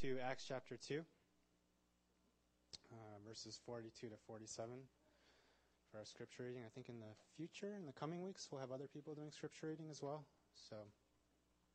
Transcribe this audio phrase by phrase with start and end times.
[0.00, 1.02] to Acts chapter 2,
[2.90, 2.96] uh,
[3.28, 4.72] verses 42 to 47
[5.90, 6.62] for our scripture reading.
[6.64, 9.66] I think in the future, in the coming weeks, we'll have other people doing scripture
[9.66, 10.24] reading as well.
[10.54, 10.76] So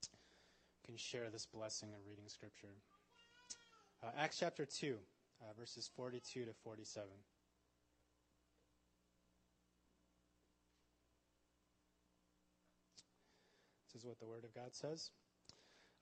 [0.02, 2.74] you can share this blessing of reading scripture.
[4.04, 4.96] Uh, Acts chapter 2,
[5.42, 7.08] uh, verses 42 to 47.
[13.94, 15.12] This is what the Word of God says.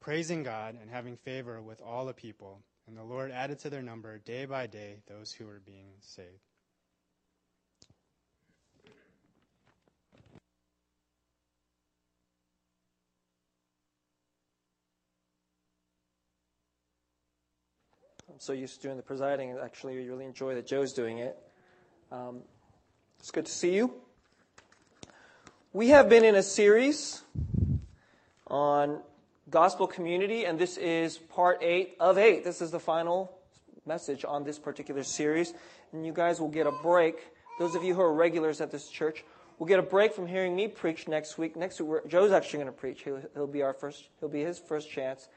[0.00, 2.60] praising God and having favor with all the people.
[2.86, 6.28] And the Lord added to their number day by day those who were being saved.
[18.36, 21.38] I'm so used to doing the presiding, actually, I really enjoy that Joe's doing it.
[22.12, 22.42] Um,
[23.18, 23.94] it's good to see you.
[25.72, 27.22] We have been in a series
[28.46, 29.00] on
[29.48, 32.44] gospel community, and this is part eight of eight.
[32.44, 33.32] This is the final
[33.86, 35.54] message on this particular series.
[35.92, 37.16] And you guys will get a break.
[37.58, 39.24] Those of you who are regulars at this church
[39.58, 41.56] will get a break from hearing me preach next week.
[41.56, 43.02] Next week, Joe's actually going to preach.
[43.02, 44.08] He'll, he'll be our first.
[44.18, 45.28] He'll be his first chance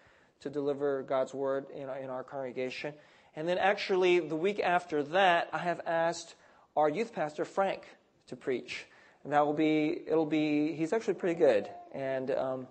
[0.41, 2.93] to deliver God's word in our, in our congregation.
[3.35, 6.35] And then, actually, the week after that, I have asked
[6.75, 7.83] our youth pastor Frank
[8.27, 8.85] to preach,
[9.23, 10.01] and that will be.
[10.07, 10.73] It'll be.
[10.73, 12.31] He's actually pretty good, and.
[12.31, 12.67] Um,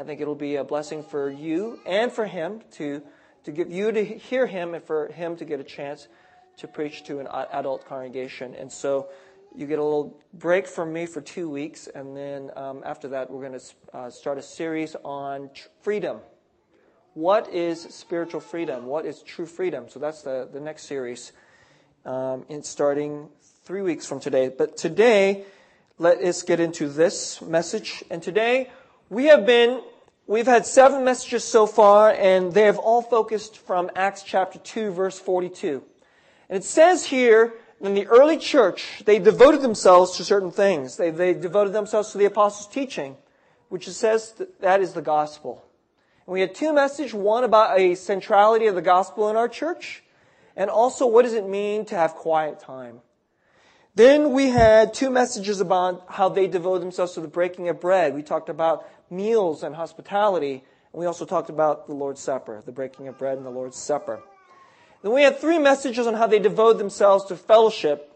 [0.00, 3.02] I think it'll be a blessing for you and for him to,
[3.44, 6.08] to get you to hear him and for him to get a chance
[6.56, 8.54] to preach to an adult congregation.
[8.54, 9.10] And so
[9.54, 13.30] you get a little break from me for two weeks, and then um, after that,
[13.30, 16.20] we're going to uh, start a series on tr- freedom.
[17.12, 18.86] What is spiritual freedom?
[18.86, 19.90] What is true freedom?
[19.90, 21.32] So that's the, the next series,
[22.06, 23.28] um, in starting
[23.64, 24.48] three weeks from today.
[24.48, 25.44] But today,
[25.98, 28.02] let us get into this message.
[28.10, 28.70] And today,
[29.10, 29.82] we have been,
[30.28, 34.92] we've had seven messages so far, and they have all focused from Acts chapter 2,
[34.92, 35.82] verse 42.
[36.48, 40.96] And it says here, in the early church, they devoted themselves to certain things.
[40.96, 43.16] They, they devoted themselves to the apostles' teaching,
[43.68, 45.64] which says that, that is the gospel.
[46.26, 50.04] And we had two messages, one about a centrality of the gospel in our church,
[50.54, 53.00] and also what does it mean to have quiet time.
[53.96, 58.14] Then we had two messages about how they devoted themselves to the breaking of bread.
[58.14, 60.64] We talked about meals and hospitality.
[60.92, 63.76] And we also talked about the Lord's Supper, the breaking of bread and the Lord's
[63.76, 64.22] Supper.
[65.02, 68.12] Then we had three messages on how they devote themselves to fellowship.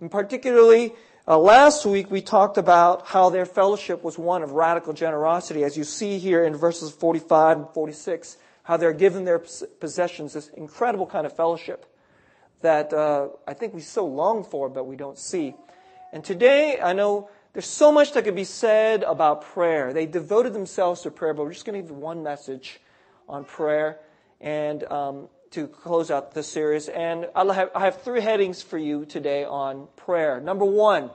[0.00, 0.94] And particularly,
[1.26, 5.76] uh, last week we talked about how their fellowship was one of radical generosity, as
[5.76, 11.06] you see here in verses 45 and 46, how they're given their possessions, this incredible
[11.06, 11.86] kind of fellowship
[12.62, 15.54] that uh, I think we so long for, but we don't see.
[16.12, 19.92] And today, I know there's so much that could be said about prayer.
[19.92, 22.80] They devoted themselves to prayer, but we're just going to give one message
[23.28, 23.98] on prayer
[24.40, 26.88] and um, to close out the series.
[26.88, 30.40] And i have, I have three headings for you today on prayer.
[30.40, 31.10] Number one,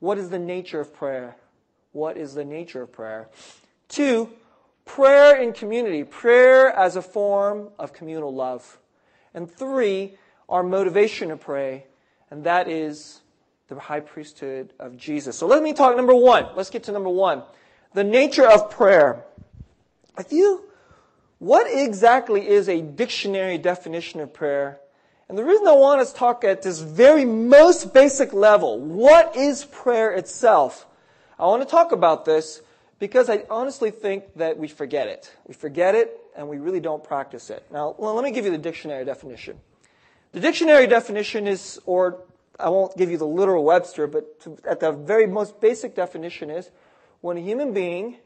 [0.00, 1.36] what is the nature of prayer?
[1.92, 3.28] What is the nature of prayer?
[3.88, 4.30] Two,
[4.86, 8.78] prayer in community, prayer as a form of communal love.
[9.34, 10.16] And three,
[10.48, 11.86] our motivation to pray,
[12.30, 13.21] and that is
[13.74, 15.36] the high priesthood of Jesus.
[15.36, 16.46] So let me talk number one.
[16.54, 17.42] Let's get to number one.
[17.94, 19.24] The nature of prayer.
[20.18, 20.64] If you,
[21.38, 24.80] what exactly is a dictionary definition of prayer?
[25.28, 29.34] And the reason I want us to talk at this very most basic level, what
[29.36, 30.86] is prayer itself?
[31.38, 32.60] I want to talk about this
[32.98, 35.34] because I honestly think that we forget it.
[35.46, 37.64] We forget it and we really don't practice it.
[37.70, 39.58] Now, let me give you the dictionary definition.
[40.32, 42.20] The dictionary definition is, or
[42.58, 46.50] I won't give you the literal Webster, but to, at the very most basic definition
[46.50, 46.70] is
[47.20, 48.18] when a human being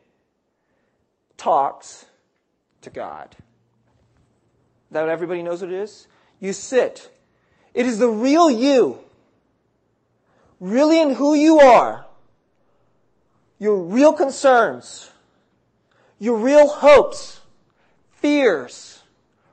[1.36, 2.06] talks
[2.82, 3.36] to God.
[4.90, 6.06] That everybody knows what it is?
[6.40, 7.10] You sit.
[7.74, 8.98] It is the real you.
[10.60, 12.06] Really in who you are.
[13.58, 15.10] Your real concerns.
[16.18, 17.40] Your real hopes.
[18.12, 19.02] Fears.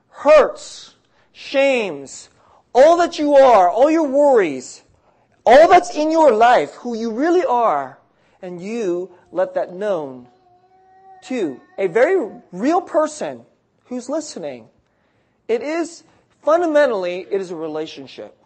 [0.08, 0.94] Hurts.
[1.32, 2.30] Shames
[2.74, 4.82] all that you are, all your worries,
[5.46, 7.98] all that's in your life, who you really are,
[8.42, 10.26] and you let that known
[11.22, 13.44] to a very real person
[13.86, 14.68] who's listening.
[15.48, 16.04] It is
[16.42, 18.36] fundamentally, it is a relationship.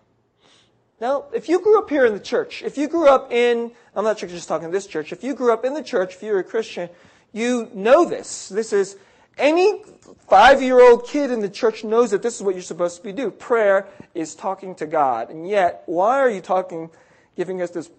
[1.00, 4.04] Now, if you grew up here in the church, if you grew up in, I'm
[4.04, 6.44] not just talking this church, if you grew up in the church, if you're a
[6.44, 6.88] Christian,
[7.32, 8.48] you know this.
[8.48, 8.96] This is,
[9.38, 9.82] any
[10.28, 13.30] five-year-old kid in the church knows that this is what you're supposed to be do.
[13.30, 15.30] Prayer is talking to God.
[15.30, 16.90] And yet, why are you talking,
[17.36, 17.90] giving us this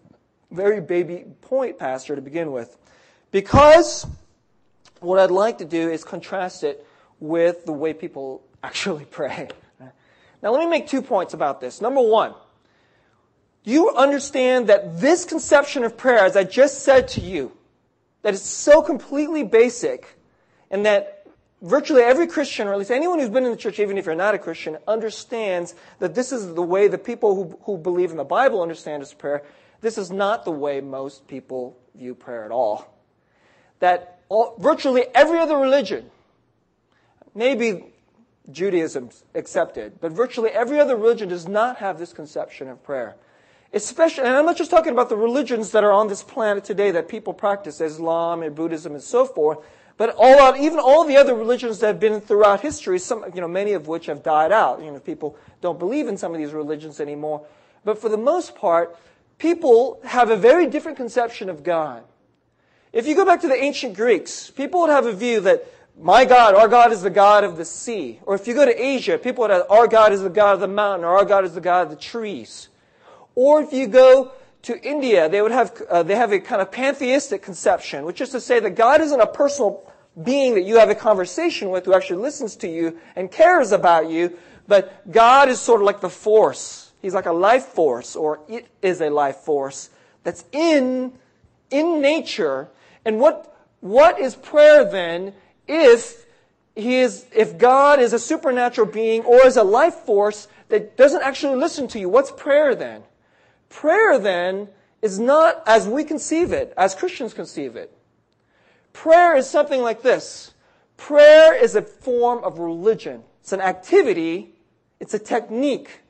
[0.52, 2.78] very baby point, Pastor, to begin with?
[3.32, 4.06] Because
[5.00, 6.86] what I'd like to do is contrast it
[7.20, 9.50] with the way people actually pray.
[10.42, 11.82] Now, let me make two points about this.
[11.82, 12.34] Number one,
[13.64, 17.52] you understand that this conception of prayer, as I just said to you,
[18.22, 20.18] that is so completely basic,
[20.72, 21.19] and that
[21.62, 24.16] virtually every Christian, or at least anyone who's been in the church, even if you're
[24.16, 28.18] not a Christian, understands that this is the way the people who, who believe in
[28.18, 29.44] the Bible understand as prayer.
[29.82, 32.94] This is not the way most people view prayer at all.
[33.80, 36.10] That all, virtually every other religion,
[37.34, 37.86] maybe
[38.52, 43.16] Judaism accepted, but virtually every other religion does not have this conception of prayer.
[43.72, 46.90] Especially, and I'm not just talking about the religions that are on this planet today
[46.92, 49.60] that people practice, Islam and Buddhism and so forth,
[50.00, 53.50] but all even all the other religions that have been throughout history, some, you know,
[53.50, 54.82] many of which have died out.
[54.82, 57.46] You know, people don't believe in some of these religions anymore.
[57.84, 58.98] But for the most part,
[59.40, 62.04] people have a very different conception of God.
[62.94, 65.66] If you go back to the ancient Greeks, people would have a view that
[66.00, 68.22] my God, our God is the God of the sea.
[68.24, 70.62] Or if you go to Asia, people would have, our God is the God of
[70.62, 72.70] the mountain, or our God is the God of the trees.
[73.36, 74.32] Or if you go
[74.62, 78.30] to India, they would have, uh, they have a kind of pantheistic conception, which is
[78.30, 79.89] to say that God isn't a personal
[80.24, 84.10] being that you have a conversation with who actually listens to you and cares about
[84.10, 84.38] you,
[84.68, 86.92] but God is sort of like the force.
[87.02, 89.90] He's like a life force, or it is a life force
[90.24, 91.14] that's in,
[91.72, 92.70] in nature.
[93.06, 95.34] And what, what is prayer then
[95.68, 96.26] if
[96.76, 101.24] he is, if God is a supernatural being or is a life force that doesn't
[101.24, 102.10] actually listen to you?
[102.10, 103.04] What's prayer then?
[103.70, 104.70] Prayer then
[105.02, 107.96] is not as we conceive it, as Christians conceive it.
[109.00, 110.54] Prayer is something like this.
[110.98, 113.24] Prayer is a form of religion.
[113.40, 114.56] It's an activity.
[115.00, 116.02] It's a technique.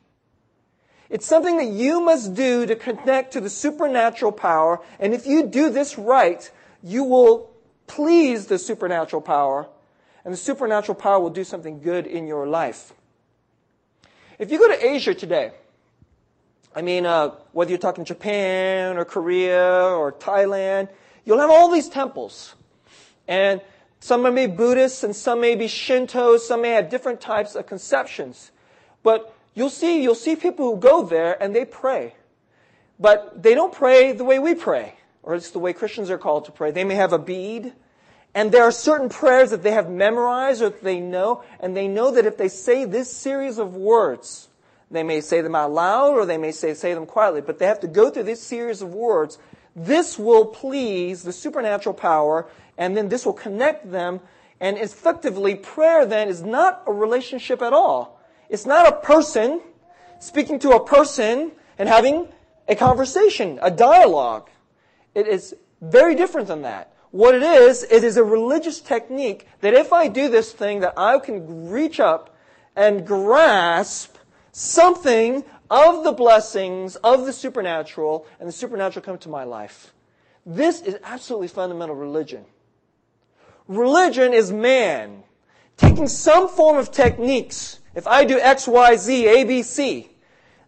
[1.08, 4.82] It's something that you must do to connect to the supernatural power.
[5.00, 6.50] And if you do this right,
[6.82, 7.52] you will
[7.86, 9.70] please the supernatural power.
[10.26, 12.92] And the supernatural power will do something good in your life.
[14.40, 15.52] If you go to Asia today,
[16.76, 20.90] I mean, uh, whether you're talking Japan or Korea or Thailand,
[21.24, 22.56] you'll have all these temples.
[23.30, 23.62] And
[24.00, 27.68] some may be Buddhists and some may be Shinto, some may have different types of
[27.68, 28.52] conceptions.
[29.04, 32.16] But you'll see, you'll see people who go there and they pray.
[33.00, 36.46] But they don't pray the way we pray, or it's the way Christians are called
[36.46, 36.72] to pray.
[36.72, 37.72] They may have a bead,
[38.34, 41.88] and there are certain prayers that they have memorized or that they know, and they
[41.88, 44.50] know that if they say this series of words,
[44.92, 47.68] they may say them out loud or they may say, say them quietly, but they
[47.68, 49.38] have to go through this series of words.
[49.76, 52.48] This will please the supernatural power,
[52.80, 54.22] and then this will connect them.
[54.60, 58.20] And effectively, prayer then is not a relationship at all.
[58.50, 59.62] It's not a person
[60.20, 62.28] speaking to a person and having
[62.68, 64.50] a conversation, a dialogue.
[65.14, 66.94] It is very different than that.
[67.12, 70.94] What it is, it is a religious technique that if I do this thing, that
[70.98, 72.36] I can reach up
[72.76, 74.16] and grasp
[74.52, 79.94] something of the blessings of the supernatural, and the supernatural come to my life.
[80.46, 82.46] This is absolutely fundamental religion.
[83.70, 85.24] Religion is man
[85.78, 87.80] taking some form of techniques.
[87.94, 90.10] If I do X, Y, Z, A, B, C,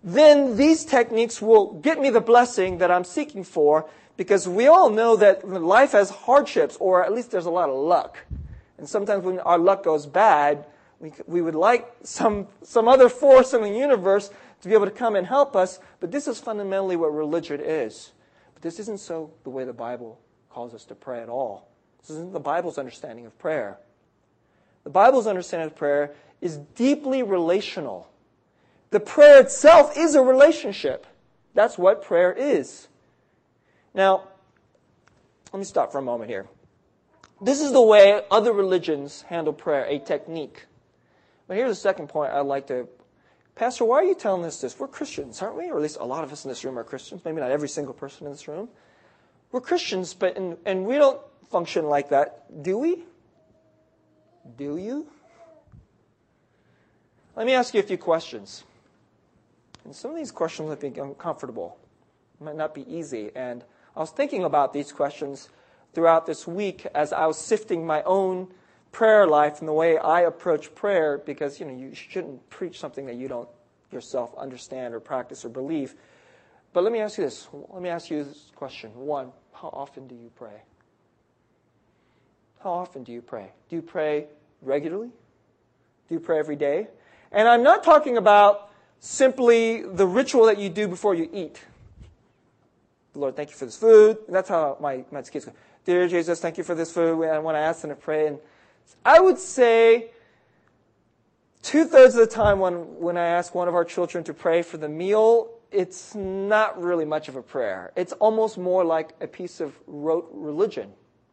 [0.03, 4.91] then these techniques will get me the blessing that I'm seeking for because we all
[4.91, 8.20] know that life has hardships, or at least there's a lot of luck.
[8.77, 10.67] And sometimes when our luck goes bad,
[11.00, 14.29] we, we would like some, some other force in the universe
[14.62, 18.12] to be able to come and help us, but this is fundamentally what religion is.
[18.53, 20.20] But this isn't so the way the Bible
[20.51, 21.70] calls us to pray at all.
[22.01, 23.77] This isn't the Bible's understanding of prayer.
[24.84, 28.08] The Bible's understanding of prayer is deeply relational.
[28.89, 31.05] The prayer itself is a relationship.
[31.53, 32.88] That's what prayer is.
[33.93, 34.24] Now,
[35.53, 36.48] let me stop for a moment here.
[37.41, 40.65] This is the way other religions handle prayer, a technique.
[41.48, 42.88] But here's the second point I'd like to.
[43.55, 44.79] Pastor, why are you telling us this?
[44.79, 45.70] We're Christians, aren't we?
[45.70, 47.22] Or at least a lot of us in this room are Christians.
[47.25, 48.70] Maybe not every single person in this room.
[49.51, 53.03] We're Christians, but and, and we don't function like that, do we?
[54.58, 55.08] Do you?
[57.36, 58.63] Let me ask you a few questions.
[59.84, 61.77] And some of these questions might be uncomfortable,
[62.39, 63.31] might not be easy.
[63.36, 63.63] And
[63.96, 65.50] I was thinking about these questions
[65.93, 68.48] throughout this week as I was sifting my own
[68.91, 73.05] prayer life and the way I approach prayer because you know you shouldn't preach something
[73.05, 73.50] that you don't
[73.91, 75.96] yourself understand or practice or believe.
[76.74, 77.48] But let me ask you this.
[77.70, 78.91] Let me ask you this question.
[78.96, 80.63] One, how often do you pray?
[82.63, 83.51] How often do you pray?
[83.69, 84.25] Do you pray
[84.61, 85.09] regularly?
[86.09, 86.87] Do you pray every day?
[87.31, 91.61] And I'm not talking about simply the ritual that you do before you eat.
[93.13, 94.17] Lord, thank you for this food.
[94.27, 95.53] That's how my, my kids go.
[95.85, 97.21] Dear Jesus, thank you for this food.
[97.23, 98.39] And when I ask them to pray, and
[99.05, 100.09] I would say
[101.61, 104.61] two thirds of the time when, when I ask one of our children to pray
[104.61, 107.91] for the meal, it's not really much of a prayer.
[107.95, 110.91] It's almost more like a piece of rote religion,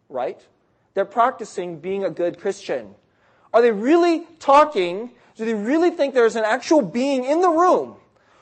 [0.08, 0.40] right?
[0.94, 2.94] They're practicing being a good Christian.
[3.52, 5.12] Are they really talking?
[5.36, 7.96] Do they really think there's an actual being in the room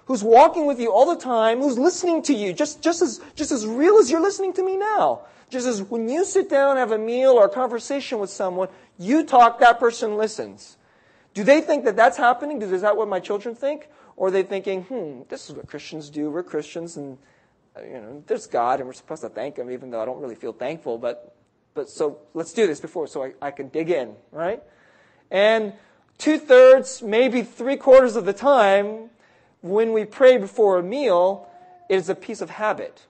[0.06, 3.50] who's walking with you all the time, who's listening to you, just, just, as, just
[3.50, 5.22] as real as you're listening to me now?
[5.48, 8.68] Just as when you sit down and have a meal or a conversation with someone,
[8.98, 10.76] you talk, that person listens.
[11.34, 12.62] Do they think that that's happening?
[12.62, 13.88] Is that what my children think?
[14.16, 16.30] Or are they thinking, hmm, this is what Christians do.
[16.30, 17.18] We're Christians and,
[17.76, 20.20] uh, you know, there's God and we're supposed to thank Him even though I don't
[20.20, 20.99] really feel thankful.
[20.99, 21.35] But,
[21.75, 24.62] but so let's do this before so I, I can dig in, right?
[25.30, 25.75] And
[26.18, 29.11] two thirds, maybe three quarters of the time,
[29.61, 31.49] when we pray before a meal,
[31.88, 33.02] it is a piece of habit.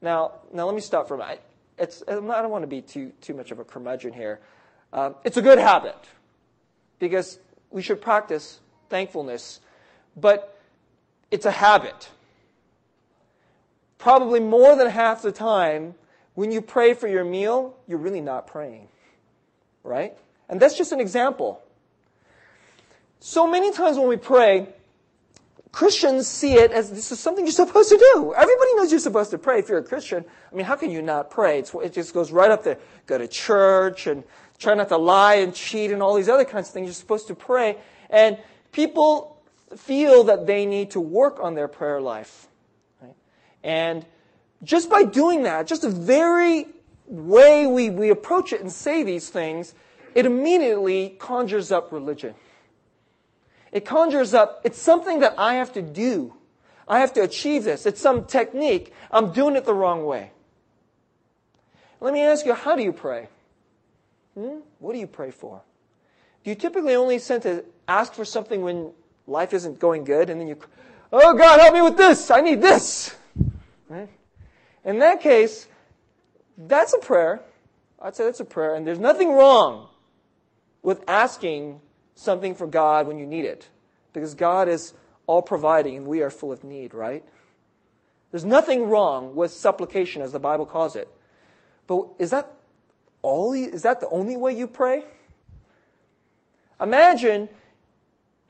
[0.00, 1.42] Now, now let me stop for a minute.
[1.78, 4.40] It's, I don't want to be too, too much of a curmudgeon here.
[4.92, 5.96] Um, it's a good habit
[6.98, 7.38] because
[7.70, 9.60] we should practice thankfulness,
[10.16, 10.51] but
[11.32, 12.10] it's a habit.
[13.98, 15.94] Probably more than half the time,
[16.34, 18.88] when you pray for your meal, you're really not praying.
[19.82, 20.16] Right?
[20.48, 21.60] And that's just an example.
[23.18, 24.68] So many times when we pray,
[25.70, 28.34] Christians see it as this is something you're supposed to do.
[28.34, 30.24] Everybody knows you're supposed to pray if you're a Christian.
[30.50, 31.60] I mean, how can you not pray?
[31.60, 32.78] It's, it just goes right up there.
[33.06, 34.22] Go to church and
[34.58, 36.86] try not to lie and cheat and all these other kinds of things.
[36.86, 37.78] You're supposed to pray.
[38.10, 38.36] And
[38.72, 39.31] people
[39.76, 42.46] feel that they need to work on their prayer life.
[43.00, 43.14] Right?
[43.62, 44.06] And
[44.62, 46.66] just by doing that, just the very
[47.06, 49.74] way we, we approach it and say these things,
[50.14, 52.34] it immediately conjures up religion.
[53.72, 56.34] It conjures up, it's something that I have to do.
[56.86, 57.86] I have to achieve this.
[57.86, 58.92] It's some technique.
[59.10, 60.30] I'm doing it the wrong way.
[62.00, 63.28] Let me ask you, how do you pray?
[64.34, 64.58] Hmm?
[64.78, 65.62] What do you pray for?
[66.44, 68.92] Do you typically only send to ask for something when
[69.26, 70.56] life isn't going good and then you,
[71.12, 72.30] oh God, help me with this.
[72.30, 73.14] I need this.
[73.88, 74.08] Right?
[74.84, 75.66] In that case,
[76.56, 77.42] that's a prayer.
[78.00, 78.74] I'd say that's a prayer.
[78.74, 79.88] And there's nothing wrong
[80.82, 81.80] with asking
[82.14, 83.68] something for God when you need it.
[84.12, 84.92] Because God is
[85.26, 87.24] all providing and we are full of need, right?
[88.30, 91.08] There's nothing wrong with supplication as the Bible calls it.
[91.86, 92.52] But is that
[93.20, 95.04] all is that the only way you pray?
[96.80, 97.48] Imagine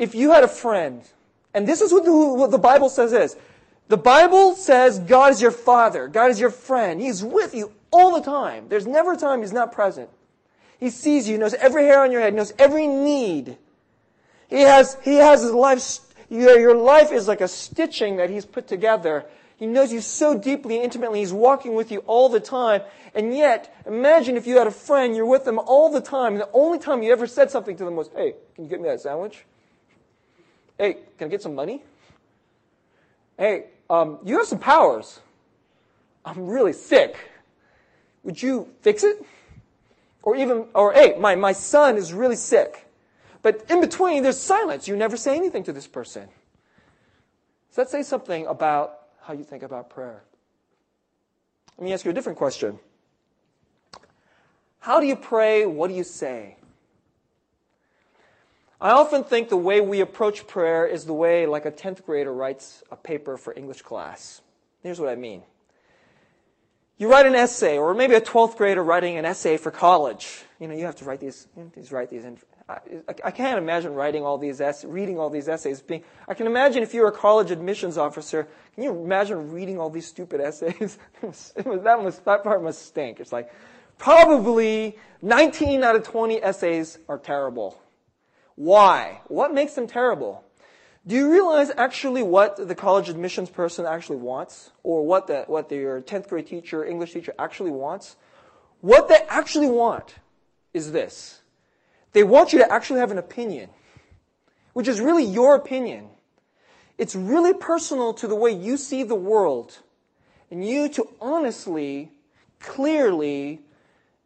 [0.02, 1.00] if you had a friend,
[1.54, 3.36] and this is what the, what the Bible says is.
[3.86, 6.08] The Bible says God is your father.
[6.08, 7.00] God is your friend.
[7.00, 8.66] He's with you all the time.
[8.68, 10.10] There's never a time He's not present.
[10.80, 13.56] He sees you, knows every hair on your head, knows every need.
[14.48, 18.44] He has, he has his life, your, your life is like a stitching that he's
[18.44, 19.24] put together.
[19.56, 21.20] He knows you so deeply and intimately.
[21.20, 22.82] He's walking with you all the time.
[23.14, 26.40] And yet, imagine if you had a friend, you're with them all the time, and
[26.40, 28.88] the only time you ever said something to them was, hey, can you get me
[28.88, 29.44] that sandwich?
[30.78, 31.82] Hey, can I get some money?
[33.38, 35.20] Hey, um, you have some powers.
[36.24, 37.16] I'm really sick.
[38.22, 39.24] Would you fix it?
[40.22, 42.86] Or even, or hey, my, my son is really sick.
[43.42, 44.86] But in between, there's silence.
[44.86, 46.28] You never say anything to this person.
[47.70, 50.22] So that say something about how you think about prayer.
[51.78, 52.78] Let me ask you a different question.
[54.78, 55.66] How do you pray?
[55.66, 56.56] What do you say?
[58.82, 62.32] I often think the way we approach prayer is the way like a 10th grader
[62.32, 64.40] writes a paper for English class.
[64.82, 65.44] Here's what I mean.
[66.98, 70.42] You write an essay, or maybe a 12th grader writing an essay for college.
[70.58, 72.24] You know, you have to write these, you write these
[72.68, 72.78] I,
[73.24, 75.80] I can't imagine writing all these essays, reading all these essays.
[75.80, 79.78] Being, I can imagine if you were a college admissions officer, can you imagine reading
[79.78, 80.98] all these stupid essays?
[81.22, 83.20] that, must, that part must stink.
[83.20, 83.52] It's like,
[83.98, 87.78] probably 19 out of 20 essays are terrible.
[88.56, 89.20] Why?
[89.28, 90.44] What makes them terrible?
[91.06, 94.70] Do you realize actually what the college admissions person actually wants?
[94.82, 98.16] Or what the, what your 10th grade teacher, English teacher actually wants?
[98.80, 100.16] What they actually want
[100.72, 101.40] is this.
[102.12, 103.70] They want you to actually have an opinion,
[104.74, 106.08] which is really your opinion.
[106.98, 109.78] It's really personal to the way you see the world.
[110.50, 112.10] And you to honestly,
[112.60, 113.62] clearly,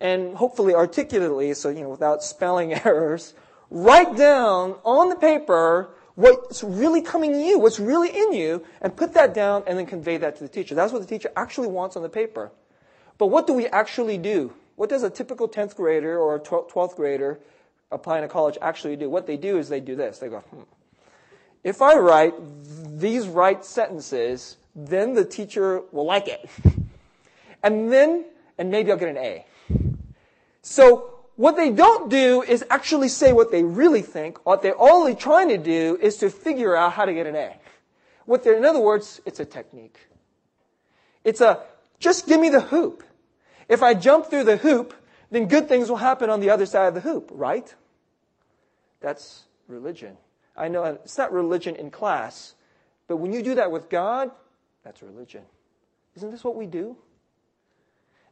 [0.00, 3.34] and hopefully articulately, so, you know, without spelling errors,
[3.70, 8.96] write down on the paper what's really coming in you, what's really in you, and
[8.96, 10.74] put that down and then convey that to the teacher.
[10.74, 12.50] That's what the teacher actually wants on the paper.
[13.18, 14.52] But what do we actually do?
[14.76, 17.38] What does a typical 10th grader or a 12th grader
[17.90, 19.08] applying to college actually do?
[19.08, 20.18] What they do is they do this.
[20.18, 20.62] They go, hmm.
[21.64, 22.34] If I write
[22.98, 26.48] these right sentences, then the teacher will like it.
[27.62, 29.46] and then, and maybe I'll get an A.
[30.62, 34.44] So what they don't do is actually say what they really think.
[34.44, 37.56] What they're only trying to do is to figure out how to get an A.
[38.24, 39.98] What they're, in other words, it's a technique.
[41.24, 41.60] It's a,
[41.98, 43.02] just give me the hoop.
[43.68, 44.94] If I jump through the hoop,
[45.30, 47.72] then good things will happen on the other side of the hoop, right?
[49.00, 50.16] That's religion.
[50.56, 52.54] I know it's not religion in class,
[53.08, 54.30] but when you do that with God,
[54.82, 55.42] that's religion.
[56.16, 56.96] Isn't this what we do?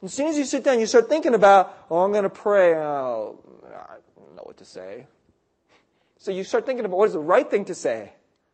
[0.04, 2.74] As soon as you sit down, you start thinking about, oh, I'm going to pray.
[2.74, 5.06] Oh, I don't know what to say.
[6.18, 8.12] So you start thinking about what is the right thing to say.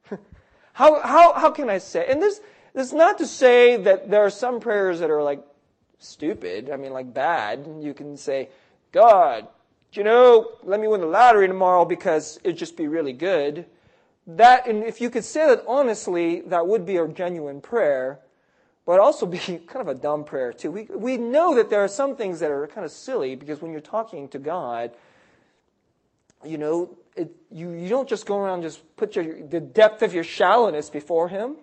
[0.73, 2.07] how, how, how can I say?
[2.09, 2.41] And this,
[2.73, 5.43] this is not to say that there are some prayers that are like
[5.99, 6.71] stupid.
[6.71, 7.69] I mean, like bad.
[7.81, 8.49] You can say,
[8.93, 9.49] God,
[9.93, 13.67] you know, let me win the lottery tomorrow because it'd just be really good.
[14.25, 18.21] That, and if you could say that honestly, that would be a genuine prayer,
[18.91, 20.73] but also be kind of a dumb prayer too.
[20.73, 23.71] We, we know that there are some things that are kind of silly because when
[23.71, 24.91] you're talking to God,
[26.45, 30.13] you know, it, you, you don't just go around just put your, the depth of
[30.13, 31.59] your shallowness before Him.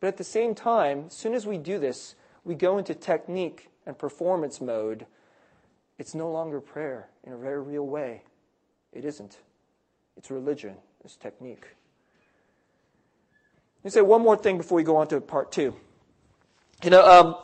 [0.00, 3.68] But at the same time, as soon as we do this, we go into technique
[3.86, 5.06] and performance mode
[5.96, 8.22] it's no longer prayer in a very real way.
[8.92, 9.38] It isn't.
[10.16, 11.66] It's religion, it's technique.
[13.78, 15.76] Let me say one more thing before we go on to part two.
[16.82, 17.36] You know, um,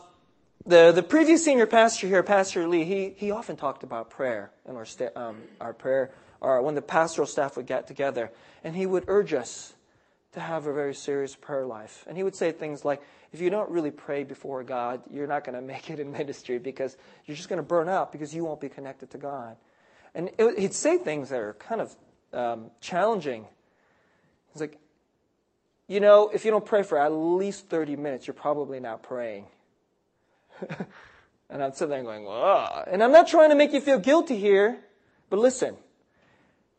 [0.66, 4.76] the, the previous senior pastor here, Pastor Lee, he, he often talked about prayer and
[4.76, 8.33] our, sta- um, our prayer, or when the pastoral staff would get together.
[8.64, 9.75] And he would urge us
[10.33, 12.04] to have a very serious prayer life.
[12.09, 13.00] And he would say things like,
[13.33, 16.58] if you don't really pray before God, you're not going to make it in ministry
[16.58, 19.56] because you're just going to burn out because you won't be connected to God.
[20.17, 21.97] And it, he'd say things that are kind of
[22.32, 23.47] um, challenging.
[24.52, 24.78] He's like,
[25.89, 29.47] you know, if you don't pray for at least 30 minutes, you're probably not praying.
[31.51, 32.89] and I'm sitting there going, Ugh.
[32.91, 34.79] And I'm not trying to make you feel guilty here,
[35.31, 35.77] but listen.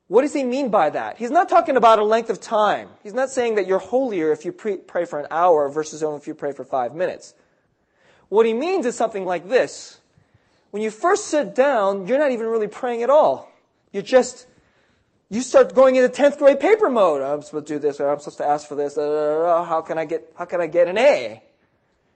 [0.07, 1.17] What does he mean by that?
[1.17, 2.89] He's not talking about a length of time.
[3.03, 6.17] He's not saying that you're holier if you pre- pray for an hour versus only
[6.17, 7.35] if you pray for five minutes.
[8.29, 9.99] What he means is something like this.
[10.71, 13.51] When you first sit down, you're not even really praying at all.
[13.91, 14.47] You're just,
[15.29, 17.21] you start going into 10th grade paper mode.
[17.21, 18.97] I'm supposed to do this, or I'm supposed to ask for this.
[18.97, 21.43] Uh, how can I get, how can I get an A?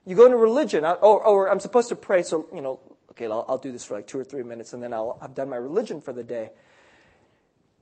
[0.04, 2.80] You go into religion, or, or I'm supposed to pray, so, you know,
[3.12, 5.34] okay, I'll, I'll do this for like two or three minutes, and then I'll, I've
[5.34, 6.50] done my religion for the day.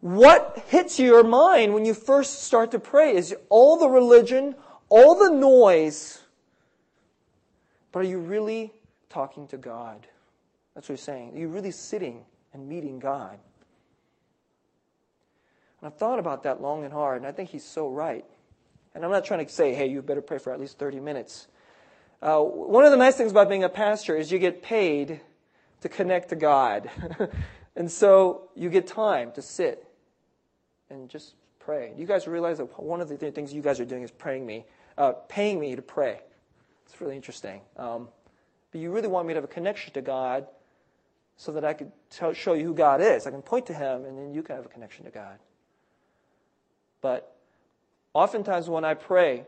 [0.01, 4.55] What hits your mind when you first start to pray is all the religion,
[4.89, 6.21] all the noise,
[7.91, 8.73] but are you really
[9.09, 10.07] talking to God?
[10.75, 11.35] That's what he's saying.
[11.35, 13.39] Are you really sitting and meeting God?
[15.83, 18.25] And I've thought about that long and hard, and I think he's so right.
[18.95, 21.49] And I'm not trying to say, hey, you better pray for at least 30 minutes.
[22.23, 25.21] Uh, one of the nice things about being a pastor is you get paid
[25.81, 26.89] to connect to God.
[27.77, 29.85] and so you get time to sit
[30.89, 31.93] and just pray.
[31.97, 34.65] You guys realize that one of the things you guys are doing is praying me,
[34.97, 36.21] uh, paying me to pray?
[36.87, 37.61] It's really interesting.
[37.77, 38.09] Um,
[38.71, 40.47] but you really want me to have a connection to God
[41.37, 43.27] so that I could tell, show you who God is.
[43.27, 45.39] I can point to Him, and then you can have a connection to God.
[47.03, 47.37] But
[48.15, 49.45] oftentimes when I pray,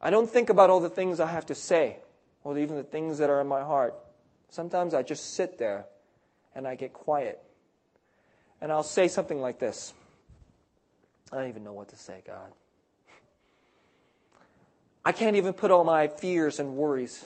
[0.00, 1.96] I don't think about all the things I have to say,
[2.44, 3.96] or even the things that are in my heart.
[4.50, 5.86] Sometimes I just sit there
[6.54, 7.42] and I get quiet.
[8.60, 9.92] And I'll say something like this
[11.32, 12.52] I don't even know what to say, God.
[15.04, 17.24] I can't even put all my fears and worries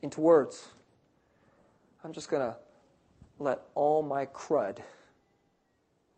[0.00, 0.68] into words.
[2.02, 2.56] I'm just going to
[3.38, 4.78] let all my crud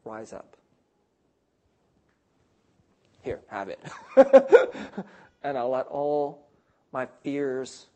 [0.04, 0.56] rise up.
[3.22, 3.80] Here, have it.
[5.42, 6.48] and I'll let all
[6.92, 7.86] my fears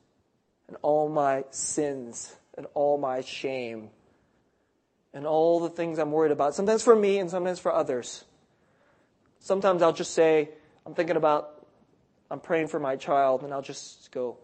[0.68, 3.90] and all my sins and all my shame
[5.12, 8.24] and all the things I'm worried about, sometimes for me and sometimes for others.
[9.40, 10.50] Sometimes I'll just say,
[10.84, 11.66] I'm thinking about,
[12.30, 14.36] I'm praying for my child, and I'll just go,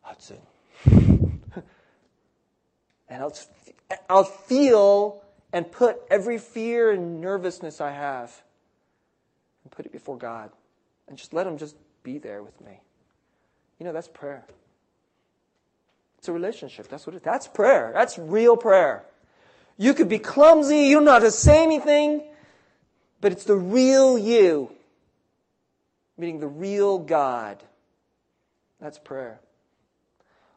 [0.00, 0.38] Hudson.
[0.84, 1.62] and
[3.10, 3.36] I'll,
[4.08, 8.42] I'll feel and put every fear and nervousness I have
[9.64, 10.50] and put it before God.
[11.08, 12.80] And just let Him just be there with me.
[13.78, 14.44] You know, that's prayer.
[16.18, 16.88] It's a relationship.
[16.88, 17.22] That's what it is.
[17.22, 17.92] That's prayer.
[17.94, 19.04] That's real prayer.
[19.78, 22.22] You could be clumsy, you don't know how to say anything,
[23.22, 24.70] but it's the real you,
[26.18, 27.62] meaning the real God.
[28.78, 29.40] That's prayer.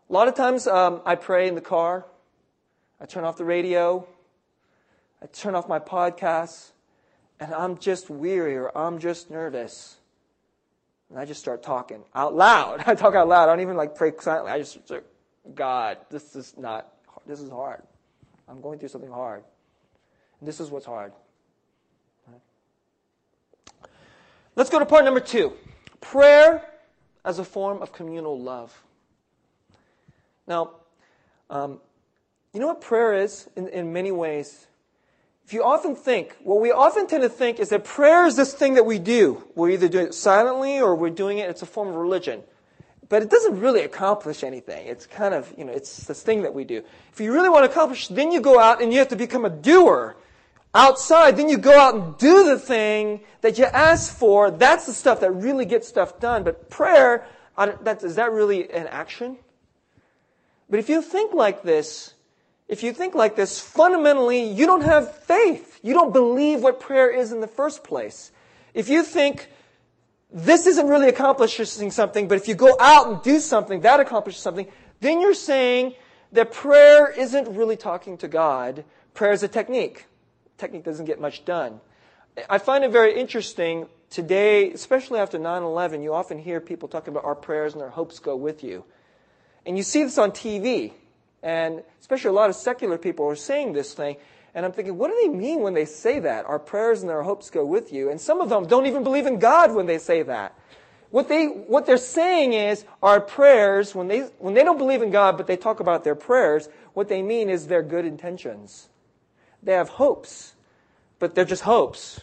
[0.09, 2.05] A lot of times um, I pray in the car.
[2.99, 4.05] I turn off the radio.
[5.21, 6.71] I turn off my podcasts.
[7.43, 9.97] And I'm just weary or I'm just nervous.
[11.10, 12.82] And I just start talking out loud.
[12.88, 13.43] I talk out loud.
[13.43, 14.53] I don't even like pray silently.
[14.53, 14.79] I just
[15.53, 16.93] God, this is not,
[17.27, 17.84] this is hard.
[18.47, 19.43] I'm going through something hard.
[20.39, 21.12] And this is what's hard.
[24.56, 25.51] Let's go to part number two
[25.99, 26.63] prayer
[27.25, 28.84] as a form of communal love.
[30.47, 30.71] Now,
[31.49, 31.82] um,
[32.53, 34.67] you know what prayer is in, in many ways?
[35.45, 38.53] If you often think, what we often tend to think is that prayer is this
[38.53, 39.43] thing that we do.
[39.56, 42.43] We're either doing it silently or we're doing it, it's a form of religion.
[43.10, 44.88] But it doesn't really accomplish anything.
[44.88, 46.84] It's kind of, you know, it's this thing that we do.
[47.12, 49.45] If you really want to accomplish, then you go out and you have to become
[49.45, 50.15] a doer.
[50.73, 54.49] Outside, then you go out and do the thing that you ask for.
[54.49, 56.43] That's the stuff that really gets stuff done.
[56.43, 57.27] But prayer,
[57.60, 59.38] is that really an action?
[60.69, 62.12] But if you think like this,
[62.73, 65.79] if you think like this, fundamentally, you don't have faith.
[65.83, 68.31] You don't believe what prayer is in the first place.
[68.73, 69.47] If you think
[70.31, 74.41] this isn't really accomplishing something, but if you go out and do something, that accomplishes
[74.41, 74.65] something,
[75.01, 75.93] then you're saying
[76.31, 78.83] that prayer isn't really talking to God.
[79.13, 80.07] Prayer is a technique.
[80.57, 81.79] Technique doesn't get much done.
[82.49, 87.13] I find it very interesting today, especially after 9 11, you often hear people talking
[87.13, 88.83] about our prayers and our hopes go with you.
[89.63, 90.93] And you see this on TV.
[91.43, 94.15] And especially a lot of secular people are saying this thing.
[94.56, 96.45] And I'm thinking, what do they mean when they say that?
[96.45, 98.10] Our prayers and our hopes go with you.
[98.10, 100.58] And some of them don't even believe in God when they say that.
[101.10, 105.12] What, they, what they're saying is our prayers, when they, when they don't believe in
[105.12, 108.89] God, but they talk about their prayers, what they mean is their good intentions.
[109.62, 110.56] They have hopes,
[111.19, 112.21] but they're just hopes.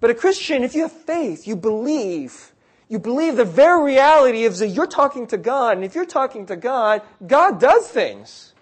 [0.00, 2.52] But a Christian, if you have faith, you believe,
[2.90, 6.44] you believe the very reality is that you're talking to God, and if you're talking
[6.46, 8.52] to God, God does things.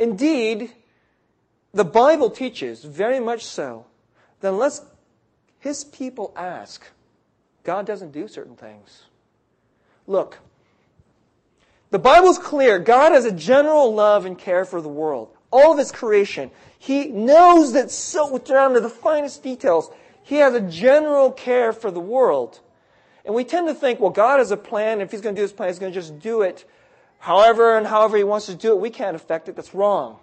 [0.00, 0.72] Indeed,
[1.72, 3.86] the Bible teaches very much so
[4.40, 4.84] that unless
[5.60, 6.84] His people ask,
[7.62, 9.04] God doesn't do certain things.
[10.08, 10.38] Look,
[11.90, 12.80] the Bible's clear.
[12.80, 16.50] God has a general love and care for the world, all of His creation.
[16.80, 19.88] He knows that so down to the finest details.
[20.26, 22.58] He has a general care for the world.
[23.24, 25.00] And we tend to think, well, God has a plan.
[25.00, 26.68] If He's going to do His plan, He's going to just do it
[27.20, 28.80] however and however He wants to do it.
[28.80, 29.54] We can't affect it.
[29.54, 30.18] That's wrong.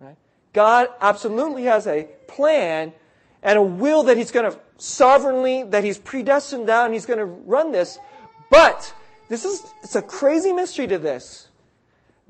[0.00, 0.16] Right?
[0.52, 2.92] God absolutely has a plan
[3.40, 7.24] and a will that He's going to sovereignly, that He's predestined down, He's going to
[7.24, 8.00] run this.
[8.50, 8.92] But
[9.28, 11.46] this is, it's a crazy mystery to this.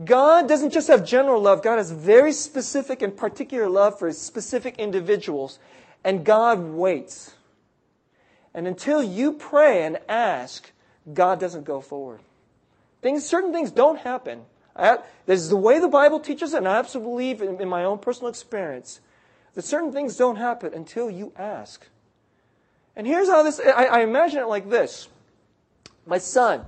[0.04, 1.62] God doesn't just have general love.
[1.62, 5.58] God has very specific and particular love for specific individuals.
[6.06, 7.34] And God waits.
[8.54, 10.70] And until you pray and ask,
[11.12, 12.20] God doesn't go forward.
[13.02, 14.42] Things, certain things don't happen.
[14.76, 17.68] I, this is the way the Bible teaches it, and I absolutely believe in, in
[17.68, 19.00] my own personal experience
[19.54, 21.84] that certain things don't happen until you ask.
[22.94, 25.08] And here's how this, I, I imagine it like this.
[26.06, 26.64] My son,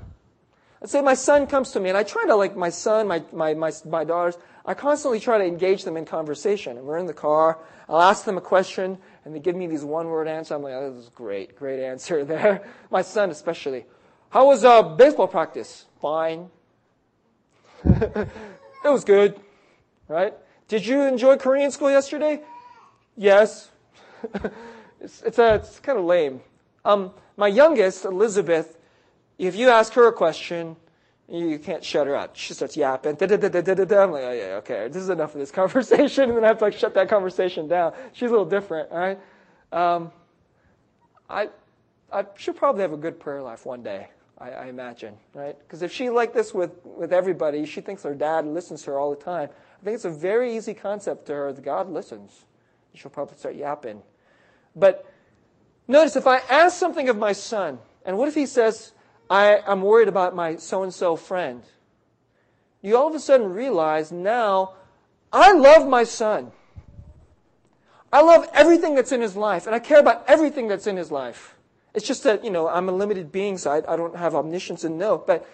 [0.81, 3.23] let's say my son comes to me, and I try to, like my son, my,
[3.33, 6.77] my, my, my daughters, I constantly try to engage them in conversation.
[6.77, 8.99] And we're in the car, I'll ask them a question,
[9.29, 10.53] and they give me these one word answers.
[10.53, 12.67] I'm like, oh, this is great, great answer there.
[12.91, 13.85] My son, especially.
[14.31, 15.85] How was uh, baseball practice?
[16.01, 16.49] Fine.
[17.85, 18.31] it
[18.85, 19.39] was good,
[20.09, 20.33] right?
[20.67, 22.41] Did you enjoy Korean school yesterday?
[23.19, 23.71] Yes.
[24.99, 26.41] it's, it's, a, it's kind of lame.
[26.87, 28.79] Um, my youngest, Elizabeth,
[29.37, 30.75] if you ask her a question,
[31.31, 32.37] you can't shut her up.
[32.37, 33.17] She starts yapping.
[33.17, 34.03] Da, da, da, da, da, da.
[34.03, 36.25] I'm like, oh, yeah, okay, this is enough of this conversation.
[36.25, 37.93] And then I have to like shut that conversation down.
[38.13, 39.19] She's a little different, all right?
[39.71, 40.11] Um,
[41.29, 41.51] I,
[42.11, 45.59] I should probably have a good prayer life one day, I, I imagine, right?
[45.59, 48.99] Because if she like this with, with everybody, she thinks her dad listens to her
[48.99, 49.51] all the time.
[49.81, 52.47] I think it's a very easy concept to her that God listens.
[52.95, 54.03] She'll probably start yapping.
[54.75, 55.05] But
[55.87, 58.93] notice if I ask something of my son, and what if he says,
[59.31, 61.63] I, am worried about my so and so friend.
[62.81, 64.75] You all of a sudden realize now,
[65.33, 66.53] I love my son.
[68.13, 71.11] I love everything that's in his life, and I care about everything that's in his
[71.11, 71.55] life.
[71.95, 74.85] It's just that, you know, I'm a limited being, so I, I don't have omniscience
[74.85, 75.19] and know.
[75.19, 75.47] But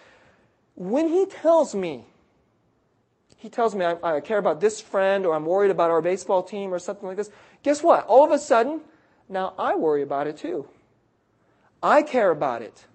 [0.76, 2.04] when he tells me,
[3.36, 6.42] he tells me I, I care about this friend, or I'm worried about our baseball
[6.42, 7.30] team, or something like this,
[7.62, 8.06] guess what?
[8.06, 8.82] All of a sudden,
[9.28, 10.68] now I worry about it too.
[11.82, 12.86] I care about it.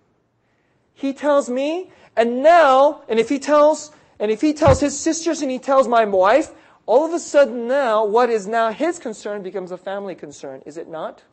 [0.99, 5.41] He tells me, and now, and if he tells, And if he tells his sisters
[5.41, 6.51] and he tells my wife,
[6.85, 10.75] all of a sudden now, what is now his concern becomes a family concern, is
[10.75, 11.23] it not?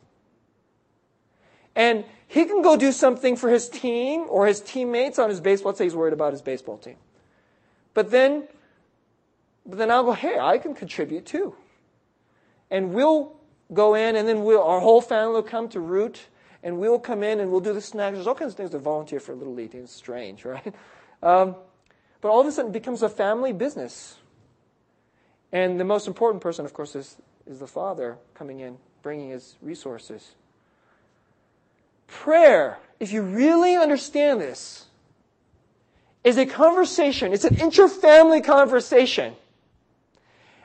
[1.74, 5.70] And he can go do something for his team or his teammates on his baseball.
[5.70, 6.96] Let's say he's worried about his baseball team.
[7.92, 8.48] But then,
[9.66, 11.54] but then I'll go, hey, I can contribute too.
[12.70, 13.34] And we'll
[13.72, 16.28] go in and then we'll, our whole family will come to root
[16.66, 18.16] and we'll come in and we'll do the snacks.
[18.16, 19.72] There's all kinds of things to volunteer for Little League.
[19.76, 20.74] It's strange, right?
[21.22, 21.54] Um,
[22.20, 24.16] but all of a sudden it becomes a family business.
[25.52, 29.54] And the most important person, of course, is, is the father coming in, bringing his
[29.62, 30.34] resources.
[32.08, 34.86] Prayer, if you really understand this,
[36.24, 37.32] is a conversation.
[37.32, 39.36] It's an inter-family conversation.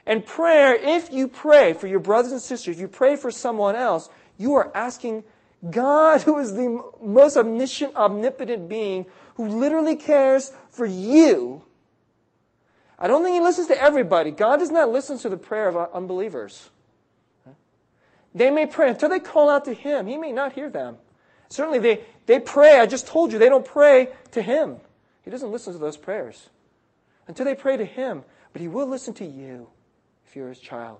[0.07, 3.75] And prayer, if you pray for your brothers and sisters, if you pray for someone
[3.75, 4.09] else,
[4.39, 5.23] you are asking
[5.69, 11.63] God, who is the most omniscient, omnipotent being, who literally cares for you.
[12.97, 14.31] I don't think He listens to everybody.
[14.31, 16.69] God does not listen to the prayer of uh, unbelievers.
[18.33, 20.07] They may pray until they call out to Him.
[20.07, 20.97] He may not hear them.
[21.49, 22.79] Certainly, they, they pray.
[22.79, 24.77] I just told you, they don't pray to Him.
[25.23, 26.49] He doesn't listen to those prayers
[27.27, 28.23] until they pray to Him.
[28.53, 29.67] But He will listen to you
[30.25, 30.99] if you're His child.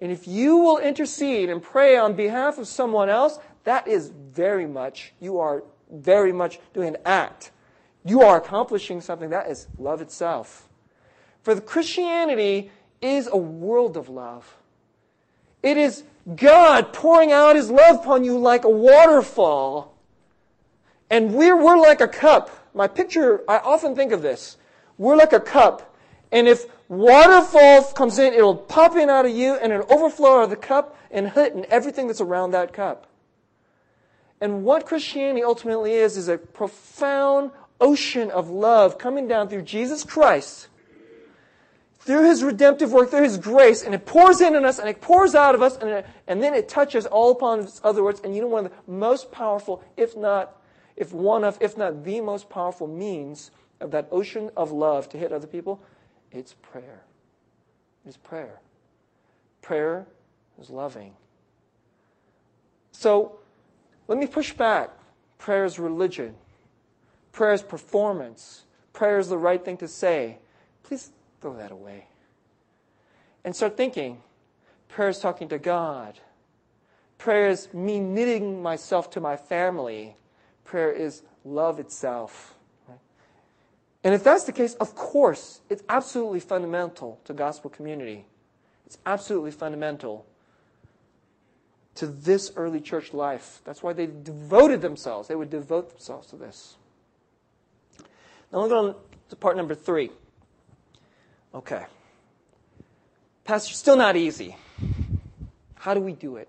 [0.00, 4.66] And if you will intercede and pray on behalf of someone else, that is very
[4.66, 7.50] much, you are very much doing an act.
[8.04, 10.68] You are accomplishing something that is love itself.
[11.42, 12.70] For the Christianity
[13.02, 14.56] is a world of love.
[15.62, 19.94] It is God pouring out His love upon you like a waterfall.
[21.10, 22.50] And we're, we're like a cup.
[22.74, 24.56] My picture, I often think of this.
[24.96, 25.94] We're like a cup.
[26.32, 30.44] And if waterfall comes in, it'll pop in out of you and it'll overflow out
[30.44, 33.06] of the cup and hit in everything that's around that cup.
[34.40, 40.02] And what Christianity ultimately is, is a profound ocean of love coming down through Jesus
[40.02, 40.68] Christ,
[42.00, 45.00] through his redemptive work, through his grace, and it pours in on us and it
[45.00, 48.20] pours out of us, and, it, and then it touches all upon its other words.
[48.24, 50.60] And you know, one of the most powerful, if not,
[50.96, 55.18] if one of, if not the most powerful means of that ocean of love to
[55.18, 55.80] hit other people
[56.32, 57.02] it's prayer.
[58.06, 58.60] It's prayer.
[59.62, 60.06] Prayer
[60.60, 61.14] is loving.
[62.92, 63.38] So
[64.08, 64.90] let me push back.
[65.38, 66.34] Prayer is religion.
[67.32, 68.64] Prayer is performance.
[68.92, 70.38] Prayer is the right thing to say.
[70.82, 72.06] Please throw that away.
[73.44, 74.22] And start thinking
[74.88, 76.18] prayer is talking to God.
[77.16, 80.16] Prayer is me knitting myself to my family.
[80.64, 82.54] Prayer is love itself.
[84.02, 88.24] And if that's the case, of course, it's absolutely fundamental to gospel community.
[88.86, 90.26] It's absolutely fundamental
[91.96, 93.60] to this early church life.
[93.64, 95.28] That's why they devoted themselves.
[95.28, 96.76] They would devote themselves to this.
[98.52, 98.94] Now, look on
[99.28, 100.10] to part number three.
[101.54, 101.84] Okay.
[103.44, 104.56] Pastor, still not easy.
[105.74, 106.48] How do we do it?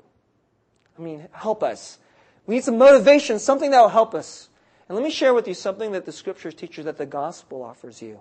[0.97, 1.97] I mean, help us.
[2.45, 4.49] We need some motivation, something that will help us.
[4.91, 7.63] And let me share with you something that the scriptures teach you that the gospel
[7.63, 8.19] offers you.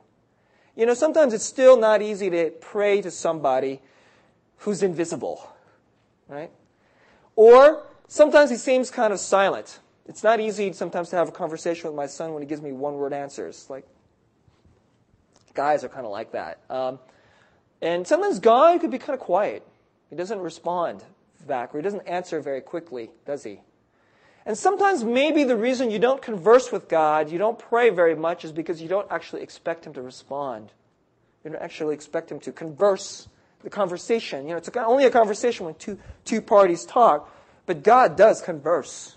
[0.77, 3.81] You know, sometimes it's still not easy to pray to somebody
[4.59, 5.53] who's invisible,
[6.29, 6.53] right?
[7.35, 9.81] Or sometimes he seems kind of silent.
[10.07, 12.71] It's not easy sometimes to have a conversation with my son when he gives me
[12.71, 13.67] one word answers.
[13.69, 13.85] Like,
[15.55, 16.61] guys are kind of like that.
[16.71, 17.01] Um,
[17.83, 19.67] and sometimes God could be kind of quiet.
[20.09, 21.03] He doesn't respond
[21.49, 23.59] back, or he doesn't answer very quickly, does he?
[24.47, 28.45] And sometimes maybe the reason you don't converse with God, you don't pray very much,
[28.45, 30.73] is because you don't actually expect Him to respond.
[31.45, 33.29] You don't actually expect Him to converse
[33.63, 34.47] the conversation.
[34.47, 37.31] You know, it's only a conversation when two, two parties talk,
[37.67, 39.17] but God does converse.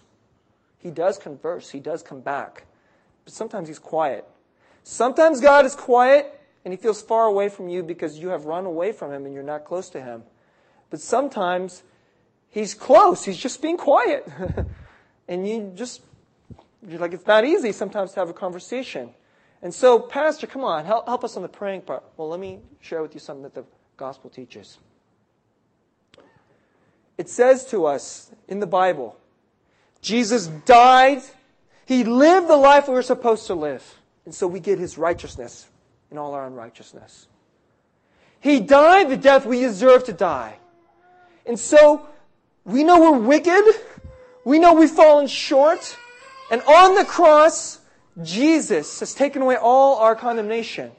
[0.78, 1.70] He does converse.
[1.70, 2.66] He does come back.
[3.24, 4.28] But sometimes He's quiet.
[4.84, 8.66] Sometimes God is quiet and He feels far away from you because you have run
[8.66, 10.24] away from Him and you're not close to Him.
[10.90, 11.84] But sometimes
[12.50, 13.24] He's close.
[13.24, 14.28] He's just being quiet.
[15.28, 16.02] and you just,
[16.88, 19.10] you're like, it's not easy sometimes to have a conversation.
[19.62, 22.04] And so, Pastor, come on, help, help us on the praying part.
[22.18, 23.64] Well, let me share with you something that the
[23.96, 24.78] gospel teaches.
[27.18, 29.18] It says to us in the Bible,
[30.02, 31.22] Jesus died,
[31.86, 34.00] he lived the life we were supposed to live.
[34.26, 35.68] And so we get his righteousness
[36.12, 37.28] in all our unrighteousness.
[38.40, 40.58] He died the death we deserve to die.
[41.46, 42.08] And so
[42.66, 43.64] we know we're wicked.
[44.46, 45.98] We know we've fallen short.
[46.52, 47.80] And on the cross,
[48.22, 50.92] Jesus has taken away all our condemnation.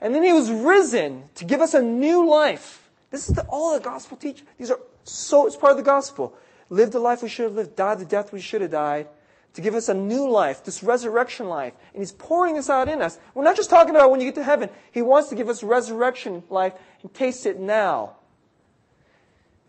[0.00, 2.88] And then he was risen to give us a new life.
[3.10, 4.46] This is the, all the gospel teaches.
[4.58, 6.34] These are so, it's part of the gospel.
[6.68, 9.08] Live the life we should have lived, died the death we should have died.
[9.54, 11.74] to give us a new life, this resurrection life.
[11.92, 13.18] And He's pouring this out in us.
[13.34, 14.70] We're not just talking about when you get to heaven.
[14.92, 18.16] He wants to give us resurrection life and taste it now.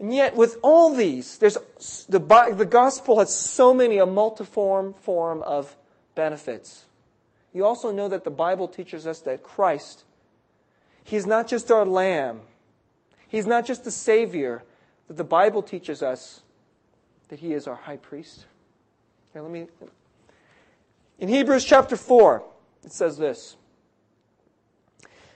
[0.01, 1.59] And yet, with all these, there's
[2.09, 5.77] the, the gospel has so many, a multiform form of
[6.15, 6.85] benefits.
[7.53, 10.03] You also know that the Bible teaches us that Christ,
[11.03, 12.41] He's not just our lamb,
[13.27, 14.63] He's not just the Savior,
[15.07, 16.41] but the Bible teaches us
[17.27, 18.45] that He is our high priest.
[19.33, 19.67] Here, let me.
[21.19, 22.43] In Hebrews chapter 4,
[22.85, 23.55] it says this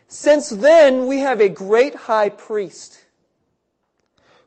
[0.07, 3.04] Since then we have a great high priest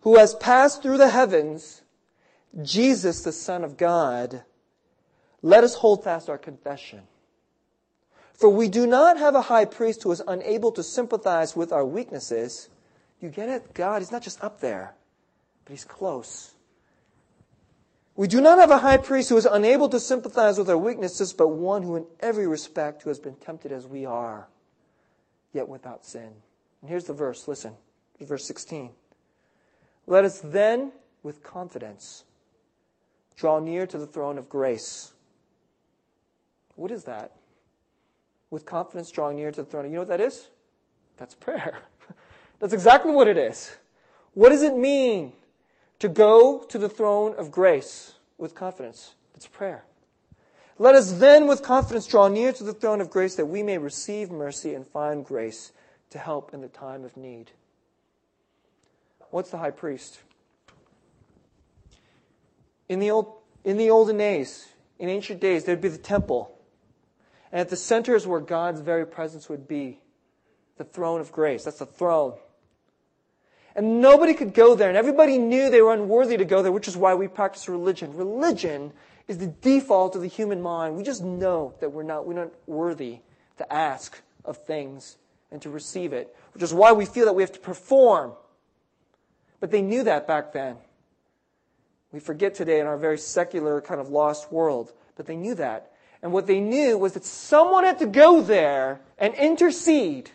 [0.02, 1.82] who has passed through the heavens,
[2.62, 4.42] Jesus, the Son of God.
[5.42, 7.02] Let us hold fast our confession.
[8.32, 11.84] For we do not have a high priest who is unable to sympathize with our
[11.84, 12.68] weaknesses.
[13.20, 13.74] You get it?
[13.74, 14.94] God is not just up there,
[15.64, 16.54] but He's close.
[18.14, 21.32] We do not have a high priest who is unable to sympathize with our weaknesses,
[21.32, 24.48] but one who in every respect who has been tempted as we are,
[25.52, 26.32] yet without sin.
[26.80, 27.74] And here's the verse, listen.
[28.20, 28.90] Verse 16.
[30.08, 30.90] Let us then,
[31.22, 32.24] with confidence,
[33.36, 35.12] draw near to the throne of grace.
[36.74, 37.32] What is that?
[38.50, 39.84] With confidence, drawing near to the throne.
[39.84, 40.48] You know what that is?
[41.16, 41.78] That's prayer.
[42.58, 43.76] That's exactly what it is.
[44.34, 45.32] What does it mean
[45.98, 49.14] to go to the throne of grace with confidence.
[49.34, 49.84] It's prayer.
[50.78, 53.78] Let us then with confidence draw near to the throne of grace that we may
[53.78, 55.72] receive mercy and find grace
[56.10, 57.50] to help in the time of need.
[59.30, 60.20] What's the high priest?
[62.88, 66.58] In the, old, in the olden days, in ancient days, there'd be the temple.
[67.52, 70.00] And at the center is where God's very presence would be
[70.76, 71.64] the throne of grace.
[71.64, 72.34] That's the throne.
[73.74, 76.88] And nobody could go there, and everybody knew they were unworthy to go there, which
[76.88, 78.16] is why we practice religion.
[78.16, 78.92] Religion
[79.28, 80.96] is the default of the human mind.
[80.96, 83.20] We just know that we're not, we're not worthy
[83.58, 85.18] to ask of things
[85.52, 88.32] and to receive it, which is why we feel that we have to perform.
[89.60, 90.76] But they knew that back then.
[92.12, 95.92] We forget today in our very secular, kind of lost world, but they knew that.
[96.22, 100.30] And what they knew was that someone had to go there and intercede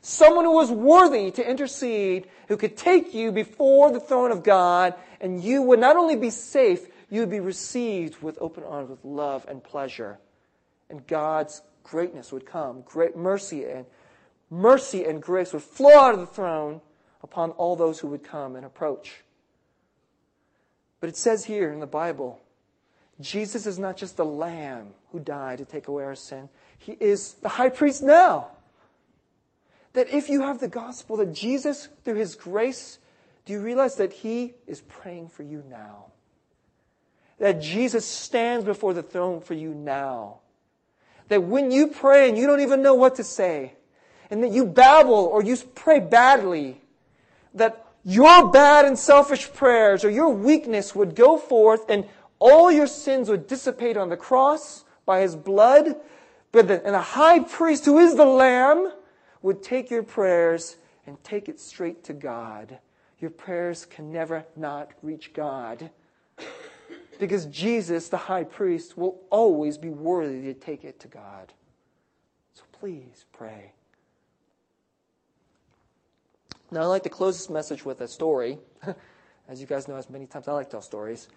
[0.00, 4.94] Someone who was worthy to intercede, who could take you before the throne of God,
[5.20, 9.04] and you would not only be safe, you would be received with open arms, with
[9.04, 10.18] love and pleasure.
[10.88, 12.82] And God's greatness would come.
[12.82, 13.86] Great mercy and
[14.50, 16.80] mercy and grace would flow out of the throne
[17.22, 19.22] upon all those who would come and approach.
[21.00, 22.40] But it says here in the Bible,
[23.20, 26.48] Jesus is not just the lamb who died to take away our sin.
[26.78, 28.48] He is the high priest now
[29.98, 32.98] that if you have the gospel, that Jesus, through his grace,
[33.44, 36.06] do you realize that he is praying for you now?
[37.38, 40.38] That Jesus stands before the throne for you now.
[41.28, 43.74] That when you pray and you don't even know what to say,
[44.30, 46.80] and that you babble or you pray badly,
[47.58, 52.06] that your bad and selfish prayers or your weakness would go forth and
[52.38, 55.96] all your sins would dissipate on the cross by his blood.
[56.52, 58.92] But the, and the high priest, who is the Lamb,
[59.42, 62.78] would take your prayers and take it straight to God.
[63.20, 65.90] Your prayers can never not reach God.
[67.18, 71.52] Because Jesus, the high priest, will always be worthy to take it to God.
[72.54, 73.72] So please pray.
[76.70, 78.58] Now, I'd like to close this message with a story.
[79.48, 81.28] As you guys know, as many times I like to tell stories.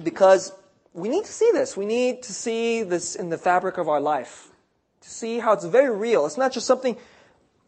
[0.00, 0.52] Because
[0.92, 1.76] we need to see this.
[1.76, 4.50] We need to see this in the fabric of our life
[5.00, 6.26] to see how it's very real.
[6.26, 6.96] It's not just something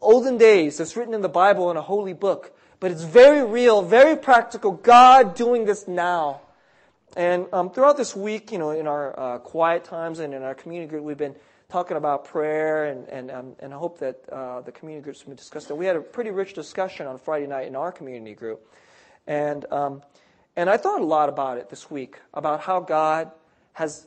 [0.01, 3.83] olden days that's written in the Bible in a holy book, but it's very real,
[3.83, 4.71] very practical.
[4.71, 6.43] God doing this now.
[7.17, 10.55] And um, throughout this week, you know, in our uh, quiet times and in our
[10.55, 11.35] community group, we've been
[11.71, 15.37] talking about prayer, and and um, and I hope that uh, the community groups have
[15.37, 15.77] discuss discussing.
[15.77, 18.67] We had a pretty rich discussion on Friday night in our community group,
[19.27, 20.03] and um,
[20.57, 23.31] and I thought a lot about it this week about how God
[23.75, 24.07] has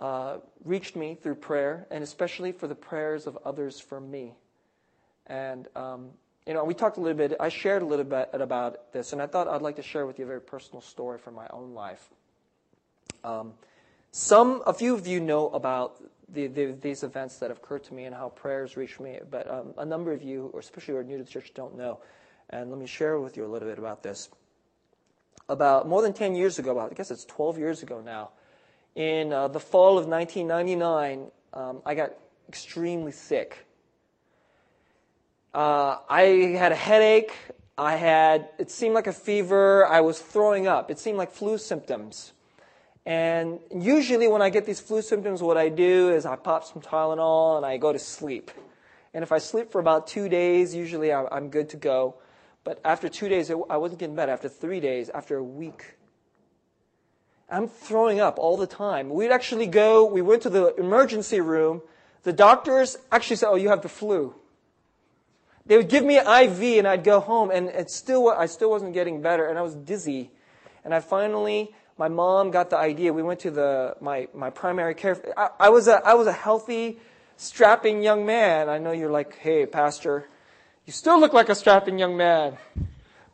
[0.00, 4.34] uh, reached me through prayer, and especially for the prayers of others for me.
[5.26, 6.10] And, um,
[6.46, 9.20] you know, we talked a little bit, I shared a little bit about this, and
[9.20, 11.74] I thought I'd like to share with you a very personal story from my own
[11.74, 12.08] life.
[13.24, 13.52] Um,
[14.12, 17.94] some, a few of you know about the, the, these events that have occurred to
[17.94, 21.00] me and how prayers reach me, but um, a number of you, or especially who
[21.00, 22.00] are new to the church, don't know.
[22.50, 24.28] And let me share with you a little bit about this.
[25.48, 28.30] About more than 10 years ago, I guess it's 12 years ago now,
[28.96, 32.12] in uh, the fall of 1999, um, I got
[32.48, 33.66] extremely sick.
[35.52, 37.32] Uh, I had a headache.
[37.78, 39.86] I had, it seemed like a fever.
[39.86, 40.90] I was throwing up.
[40.90, 42.32] It seemed like flu symptoms.
[43.06, 46.82] And usually when I get these flu symptoms, what I do is I pop some
[46.82, 48.50] Tylenol and I go to sleep.
[49.14, 52.16] And if I sleep for about two days, usually I'm good to go.
[52.64, 54.32] But after two days, I wasn't getting better.
[54.32, 55.94] After three days, after a week,
[57.48, 59.08] I'm throwing up all the time.
[59.08, 61.82] We'd actually go, we went to the emergency room.
[62.24, 64.34] The doctors actually said, Oh, you have the flu.
[65.64, 68.70] They would give me an IV and I'd go home and it still, I still
[68.70, 70.32] wasn't getting better and I was dizzy.
[70.84, 73.12] And I finally, my mom got the idea.
[73.12, 75.16] We went to the, my, my primary care.
[75.36, 76.98] I, I was a, I was a healthy,
[77.36, 78.68] strapping young man.
[78.68, 80.28] I know you're like, hey, pastor,
[80.84, 82.58] you still look like a strapping young man.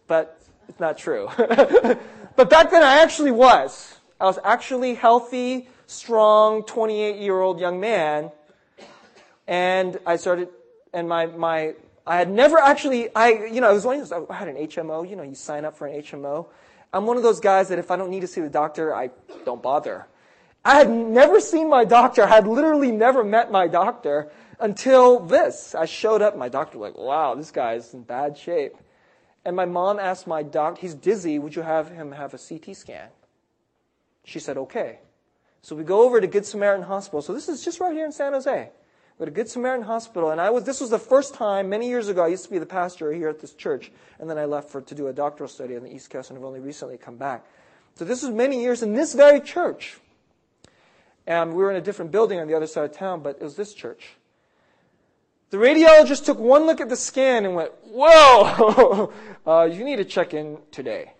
[0.06, 1.28] But it's not true.
[1.36, 3.96] but back then I actually was.
[4.20, 8.30] I was actually healthy, strong, 28 year old young man.
[9.48, 10.48] And I started,
[10.94, 11.74] and my, my,
[12.06, 14.56] I had never actually, I, you know, I was one of those, I had an
[14.56, 16.46] HMO, you know, you sign up for an HMO.
[16.92, 19.10] I'm one of those guys that if I don't need to see the doctor, I
[19.44, 20.06] don't bother.
[20.64, 22.22] I had never seen my doctor.
[22.22, 24.30] I had literally never met my doctor
[24.60, 25.74] until this.
[25.74, 28.76] I showed up, my doctor was like, wow, this guy's in bad shape.
[29.44, 32.76] And my mom asked my doc, he's dizzy, would you have him have a CT
[32.76, 33.08] scan?
[34.24, 35.00] She said, okay.
[35.62, 37.22] So we go over to Good Samaritan Hospital.
[37.22, 38.70] So this is just right here in San Jose.
[39.22, 42.08] We a Good Samaritan Hospital, and I was, this was the first time, many years
[42.08, 44.68] ago, I used to be the pastor here at this church, and then I left
[44.68, 47.18] for, to do a doctoral study on the East Coast, and I've only recently come
[47.18, 47.46] back.
[47.94, 50.00] So this was many years in this very church.
[51.24, 53.44] And we were in a different building on the other side of town, but it
[53.44, 54.08] was this church.
[55.50, 59.12] The radiologist took one look at the scan and went, whoa,
[59.46, 61.12] uh, you need to check in today.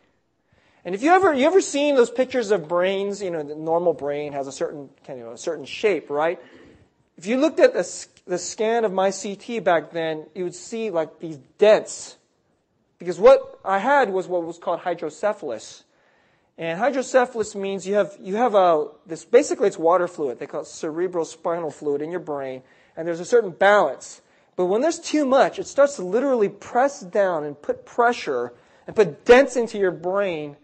[0.84, 3.92] And if you ever, you ever seen those pictures of brains, you know, the normal
[3.92, 6.40] brain has a certain, kind of, a certain shape, right?
[7.16, 10.90] If you looked at the, the scan of my CT back then, you would see
[10.90, 12.16] like these dents.
[12.98, 15.84] Because what I had was what was called hydrocephalus.
[16.58, 20.38] And hydrocephalus means you have, you have a, this, basically it's water fluid.
[20.38, 22.62] They call it cerebral spinal fluid in your brain.
[22.96, 24.20] And there's a certain balance.
[24.54, 28.52] But when there's too much, it starts to literally press down and put pressure
[28.86, 30.56] and put dents into your brain.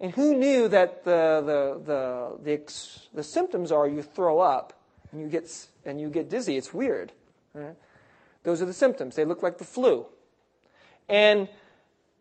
[0.00, 4.72] And who knew that the, the, the, the, the symptoms are you throw up
[5.12, 6.56] and you get, and you get dizzy?
[6.56, 7.12] It's weird.
[7.54, 7.76] Right?
[8.42, 9.14] Those are the symptoms.
[9.14, 10.06] They look like the flu.
[11.08, 11.48] And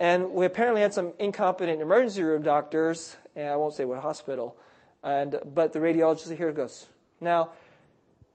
[0.02, 4.58] and we apparently had some incompetent emergency room doctors, and I won't say what hospital.
[5.04, 6.88] And, but the radiologist here goes.
[7.20, 7.52] Now,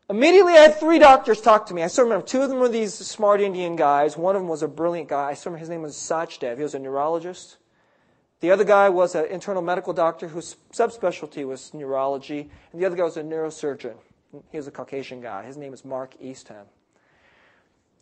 [0.08, 1.82] immediately I had three doctors talk to me.
[1.82, 4.16] I still remember two of them were these smart Indian guys.
[4.16, 5.30] One of them was a brilliant guy.
[5.30, 6.56] I still remember his name was Sachdev.
[6.56, 7.56] He was a neurologist.
[8.38, 12.48] The other guy was an internal medical doctor whose subspecialty was neurology.
[12.70, 13.96] And the other guy was a neurosurgeon.
[14.50, 15.44] He was a Caucasian guy.
[15.44, 16.66] His name is Mark Eastham.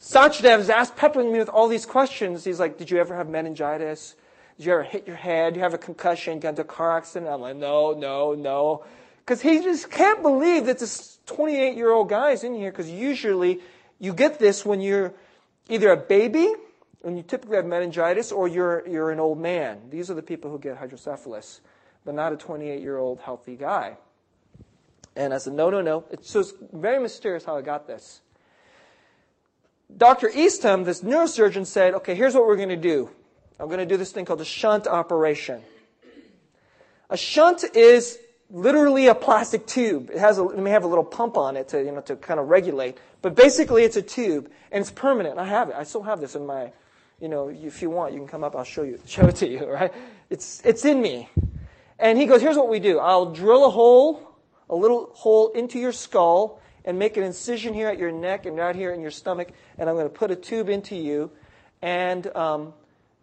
[0.00, 2.44] Sachdev is asked, peppering me with all these questions.
[2.44, 4.16] He's like, Did you ever have meningitis?
[4.58, 5.54] Did you ever hit your head?
[5.54, 6.40] Did you have a concussion?
[6.40, 7.30] Got into a car accident?
[7.32, 8.84] I'm like, No, no, no.
[9.18, 12.90] Because he just can't believe that this 28 year old guy is in here because
[12.90, 13.60] usually
[13.98, 15.14] you get this when you're
[15.70, 16.52] either a baby,
[17.00, 19.78] when you typically have meningitis, or you're, you're an old man.
[19.88, 21.60] These are the people who get hydrocephalus,
[22.04, 23.96] but not a 28 year old healthy guy.
[25.16, 26.04] And I said, No, no, no.
[26.10, 28.20] It's just very mysterious how I got this.
[29.96, 30.30] Dr.
[30.34, 33.10] Eastham, this neurosurgeon, said, okay, here's what we're going to do.
[33.60, 35.62] I'm going to do this thing called a shunt operation.
[37.10, 38.18] A shunt is
[38.50, 40.10] literally a plastic tube.
[40.10, 42.16] It has a, it may have a little pump on it to, you know, to
[42.16, 45.38] kind of regulate, but basically it's a tube and it's permanent.
[45.38, 45.76] I have it.
[45.76, 46.72] I still have this in my,
[47.20, 48.56] you know, if you want, you can come up.
[48.56, 49.64] I'll show you, show it to you.
[49.70, 49.92] Right?
[50.30, 51.28] It's it's in me.
[51.98, 52.98] And he goes, here's what we do.
[52.98, 54.33] I'll drill a hole,
[54.70, 58.56] a little hole into your skull, and make an incision here at your neck and
[58.56, 59.48] right here in your stomach,
[59.78, 61.30] and I'm going to put a tube into you,
[61.80, 62.74] and, um,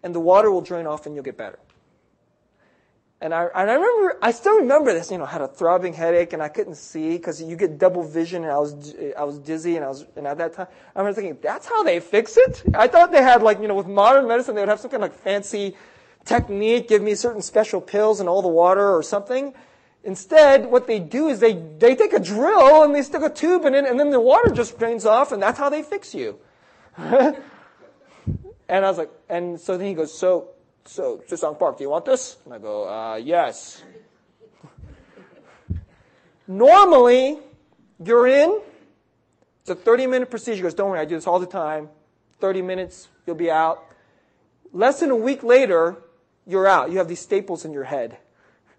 [0.04, 1.60] and the water will drain off and you'll get better.
[3.24, 5.94] And I, and I remember, I still remember this, you know, I had a throbbing
[5.94, 9.38] headache and I couldn't see because you get double vision and I was, I was
[9.38, 10.66] dizzy and I was, and at that time,
[10.96, 12.64] I remember thinking, that's how they fix it?
[12.74, 15.04] I thought they had like, you know, with modern medicine, they would have some kind
[15.04, 15.78] of like fancy
[16.26, 19.54] technique, give me certain special pills and all the water or something.
[20.04, 23.66] Instead, what they do is they, they take a drill and they stick a tube
[23.66, 26.40] in it and then the water just drains off and that's how they fix you.
[26.98, 27.36] and
[28.68, 30.50] I was like, and so then he goes, so,
[30.86, 32.38] so, Susang Park, do you want this?
[32.46, 33.84] And I go, uh, yes.
[36.48, 37.38] Normally,
[38.04, 38.60] you're in,
[39.62, 40.56] it's a 30 minute procedure.
[40.56, 41.90] He goes, don't worry, I do this all the time.
[42.40, 43.84] 30 minutes, you'll be out.
[44.74, 45.98] Less than a week later,
[46.48, 46.90] you're out.
[46.92, 48.18] You have these staples in your head.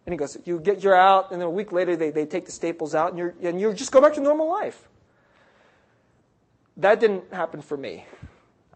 [0.04, 2.46] And he goes, you get, you're out, and then a week later they, they take
[2.46, 4.88] the staples out, and, you're, and you just go back to normal life.
[6.76, 8.06] That didn't happen for me.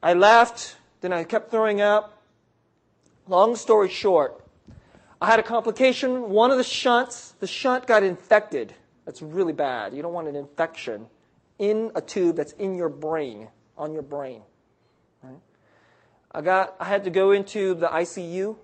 [0.03, 2.22] I left, then I kept throwing up.
[3.27, 4.45] Long story short,
[5.20, 6.31] I had a complication.
[6.31, 8.74] One of the shunts, the shunt got infected.
[9.05, 9.95] That's really bad.
[9.95, 11.07] You don't want an infection
[11.59, 14.43] in a tube that's in your brain, on your brain.
[15.22, 15.41] Right?
[16.31, 18.57] I got, I had to go into the ICU.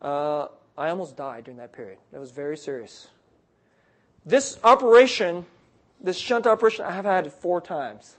[0.00, 0.46] Uh,
[0.76, 1.98] I almost died during that period.
[2.12, 3.08] That was very serious.
[4.24, 5.44] This operation,
[6.00, 8.16] this shunt operation, I have had four times.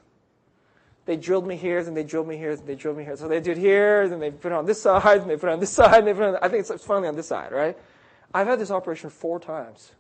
[1.06, 3.18] They drilled me here, then they drilled me here, then they drilled me here.
[3.18, 5.54] So they did here, then they put it on this side, then they put it
[5.54, 7.28] on this side, and they put it on, I think it's, it's finally on this
[7.28, 7.78] side, right?
[8.34, 9.92] I've had this operation four times.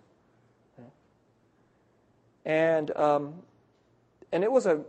[2.45, 3.35] And, um,
[4.31, 4.81] and it was a,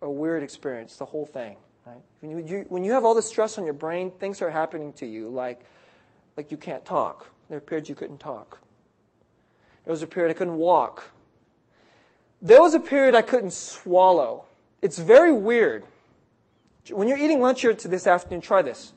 [0.00, 1.56] a weird experience, the whole thing.
[1.84, 2.00] Right?
[2.20, 4.92] When, you, you, when you have all this stress on your brain, things are happening
[4.94, 5.60] to you like,
[6.36, 7.26] like you can't talk.
[7.48, 8.58] There were periods you couldn't talk.
[9.84, 11.10] There was a period I couldn't walk.
[12.42, 14.44] There was a period I couldn't swallow.
[14.82, 15.84] It's very weird.
[16.90, 18.92] When you're eating lunch here this afternoon, try this.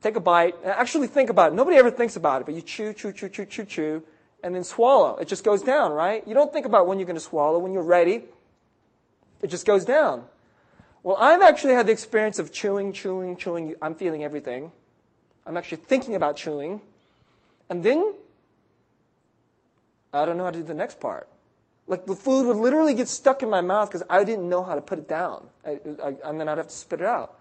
[0.00, 0.56] Take a bite.
[0.64, 1.54] Actually think about it.
[1.54, 4.02] Nobody ever thinks about it, but you chew, chew, chew, chew, chew, chew,
[4.42, 5.16] and then swallow.
[5.16, 6.26] It just goes down, right?
[6.26, 7.58] You don't think about when you're going to swallow.
[7.58, 8.24] When you're ready,
[9.40, 10.24] it just goes down.
[11.04, 13.74] Well, I've actually had the experience of chewing, chewing, chewing.
[13.80, 14.72] I'm feeling everything.
[15.46, 16.80] I'm actually thinking about chewing.
[17.68, 18.14] And then
[20.12, 21.28] I don't know how to do the next part.
[21.86, 24.74] Like the food would literally get stuck in my mouth because I didn't know how
[24.74, 25.46] to put it down.
[25.66, 27.38] I, I, and then I'd have to spit it out.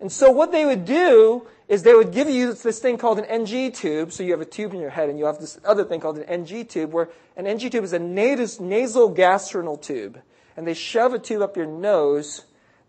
[0.00, 3.24] And so what they would do is they would give you this thing called an
[3.26, 4.12] NG tube.
[4.12, 6.18] So you have a tube in your head and you have this other thing called
[6.18, 10.20] an NG tube where an NG tube is a nasal gastrinal tube.
[10.56, 12.44] And they shove a tube up your nose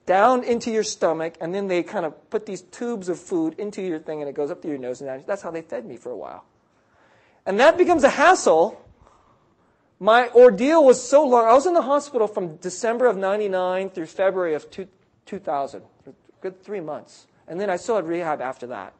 [0.05, 3.81] down into your stomach and then they kind of put these tubes of food into
[3.81, 5.97] your thing and it goes up through your nose and that's how they fed me
[5.97, 6.45] for a while.
[7.45, 8.83] And that becomes a hassle
[10.03, 11.45] my ordeal was so long.
[11.45, 14.89] I was in the hospital from December of 99 through February of two,
[15.25, 15.81] 2000,
[16.41, 17.27] good three months.
[17.47, 18.93] And then I still had rehab after that.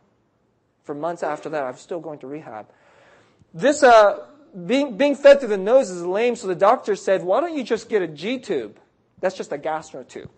[0.83, 2.67] For months after that, I was still going to rehab.
[3.53, 4.27] This, uh,
[4.65, 7.65] being, being fed through the nose is lame, so the doctor said, why don't you
[7.65, 8.79] just get a G tube?
[9.19, 10.29] That's just a gastro tube,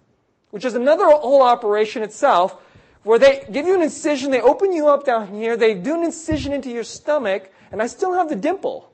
[0.51, 2.61] which is another whole operation itself,
[3.03, 6.03] where they give you an incision, they open you up down here, they do an
[6.03, 8.91] incision into your stomach, and I still have the dimple,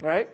[0.00, 0.28] right?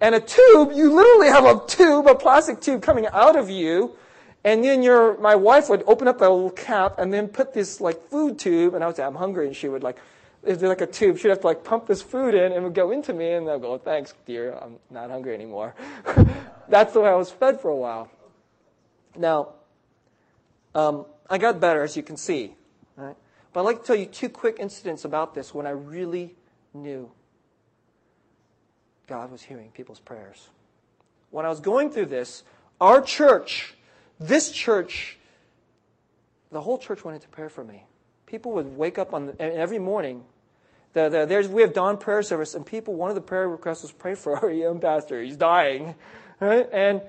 [0.00, 3.96] And a tube, you literally have a tube, a plastic tube coming out of you.
[4.44, 7.80] And then your, my wife would open up that little cap and then put this
[7.80, 9.98] like food tube, and I would say, I'm hungry, and she would like,
[10.44, 11.18] it'd be like a tube.
[11.18, 13.50] She'd have to like pump this food in and it would go into me, and
[13.50, 15.74] I'd go, thanks, dear, I'm not hungry anymore.
[16.68, 18.08] That's the way I was fed for a while.
[19.16, 19.54] Now,
[20.74, 22.54] um, I got better, as you can see.
[22.96, 23.16] Right?
[23.52, 26.34] But I'd like to tell you two quick incidents about this when I really
[26.74, 27.10] knew
[29.06, 30.48] God was hearing people's prayers.
[31.30, 32.42] When I was going through this,
[32.80, 33.74] our church,
[34.20, 35.18] this church,
[36.50, 37.84] the whole church went into prayer for me.
[38.26, 40.24] People would wake up on the, every morning.
[40.92, 43.82] The, the, there's, we have dawn prayer service, and people, one of the prayer requests
[43.82, 45.22] was pray for our young pastor.
[45.22, 45.94] He's dying.
[46.40, 46.68] Right?
[46.72, 47.02] And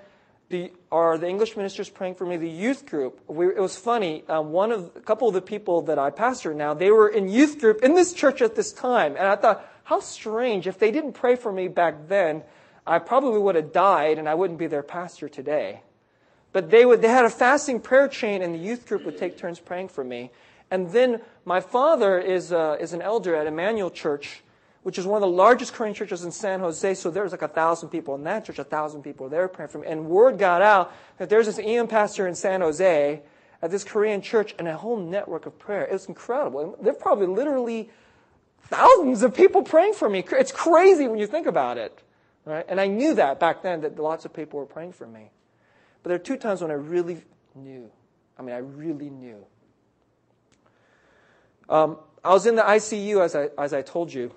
[0.50, 3.22] the, are the English ministers praying for me, the youth group.
[3.28, 4.24] We, it was funny.
[4.28, 7.30] Um, one of a couple of the people that I pastor now, they were in
[7.30, 10.68] youth group in this church at this time, and I thought, how strange.
[10.68, 12.44] If they didn't pray for me back then,
[12.86, 15.82] I probably would have died and I wouldn't be their pastor today.
[16.52, 19.38] But they, would, they had a fasting prayer chain, and the youth group would take
[19.38, 20.32] turns praying for me.
[20.72, 24.44] And then my father is, uh, is an elder at Emmanuel Church,
[24.84, 26.94] which is one of the largest Korean churches in San Jose.
[26.96, 29.80] So there's like a thousand people in that church, a thousand people there praying for
[29.80, 29.88] me.
[29.88, 33.22] And word got out that there's this EM pastor in San Jose
[33.62, 35.84] at this Korean church and a whole network of prayer.
[35.84, 36.76] It was incredible.
[36.76, 37.90] And they're probably literally
[38.64, 40.24] thousands of people praying for me.
[40.32, 42.02] It's crazy when you think about it.
[42.46, 42.66] Right?
[42.68, 45.30] And I knew that back then, that lots of people were praying for me.
[46.02, 47.22] But there are two times when I really
[47.54, 47.92] knew.
[48.38, 49.46] I mean, I really knew.
[51.68, 54.32] Um, I was in the ICU, as I, as I told you.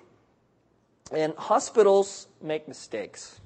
[1.11, 3.39] And hospitals make mistakes.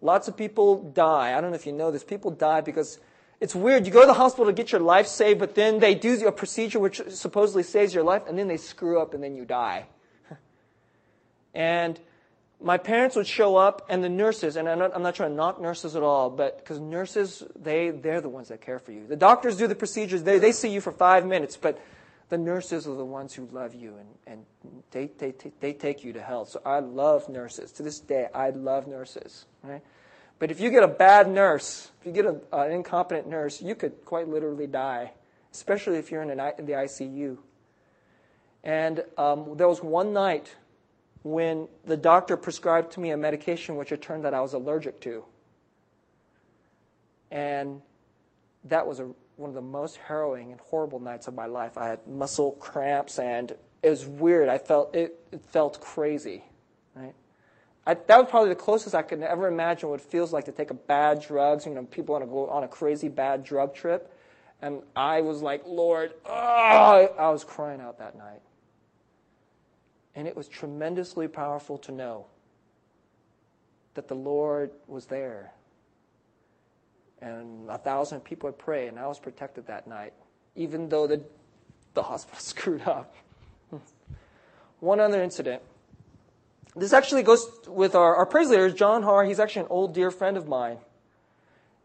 [0.00, 1.36] Lots of people die.
[1.36, 2.04] I don't know if you know this.
[2.04, 2.98] People die because
[3.40, 3.86] it's weird.
[3.86, 6.32] You go to the hospital to get your life saved, but then they do a
[6.32, 9.86] procedure which supposedly saves your life, and then they screw up and then you die.
[11.54, 11.98] and
[12.60, 15.36] my parents would show up, and the nurses, and I'm not, I'm not trying to
[15.36, 19.06] knock nurses at all, but because nurses, they, they're the ones that care for you.
[19.06, 21.78] The doctors do the procedures, they, they see you for five minutes, but
[22.28, 26.12] the nurses are the ones who love you, and, and they, they, they take you
[26.14, 26.50] to health.
[26.50, 27.72] So I love nurses.
[27.72, 29.46] To this day, I love nurses.
[29.62, 29.82] Right?
[30.38, 33.74] But if you get a bad nurse, if you get a, an incompetent nurse, you
[33.74, 35.12] could quite literally die,
[35.52, 37.38] especially if you're in, an, in the ICU.
[38.62, 40.54] And um, there was one night
[41.22, 45.00] when the doctor prescribed to me a medication which it turned out I was allergic
[45.00, 45.24] to.
[47.30, 47.82] And
[48.64, 51.76] that was a, one of the most harrowing and horrible nights of my life.
[51.76, 54.48] I had muscle cramps and it was weird.
[54.48, 56.44] I felt it, it felt crazy,
[56.94, 57.14] right?
[57.86, 60.52] I, that was probably the closest I could ever imagine what it feels like to
[60.52, 61.66] take a bad drugs.
[61.66, 64.10] You know, people want to go on a crazy bad drug trip,
[64.62, 68.40] and I was like, Lord, oh, I was crying out that night,
[70.14, 72.26] and it was tremendously powerful to know
[73.94, 75.52] that the Lord was there,
[77.20, 80.12] and a thousand people would pray, and I was protected that night,
[80.56, 81.22] even though the
[81.94, 83.14] the hospital screwed up.
[84.80, 85.62] One other incident.
[86.76, 89.24] This actually goes with our, our praise leader, John Har.
[89.24, 90.78] He's actually an old dear friend of mine.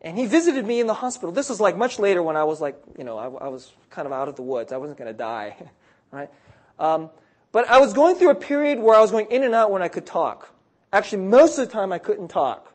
[0.02, 1.32] And he visited me in the hospital.
[1.32, 4.06] This was like much later when I was like, you know, I, I was kind
[4.06, 4.72] of out of the woods.
[4.72, 5.56] I wasn't going to die,
[6.12, 6.30] right?
[6.80, 7.10] Um,
[7.52, 9.82] but I was going through a period where I was going in and out when
[9.82, 10.54] I could talk.
[10.92, 12.69] Actually, most of the time I couldn't talk.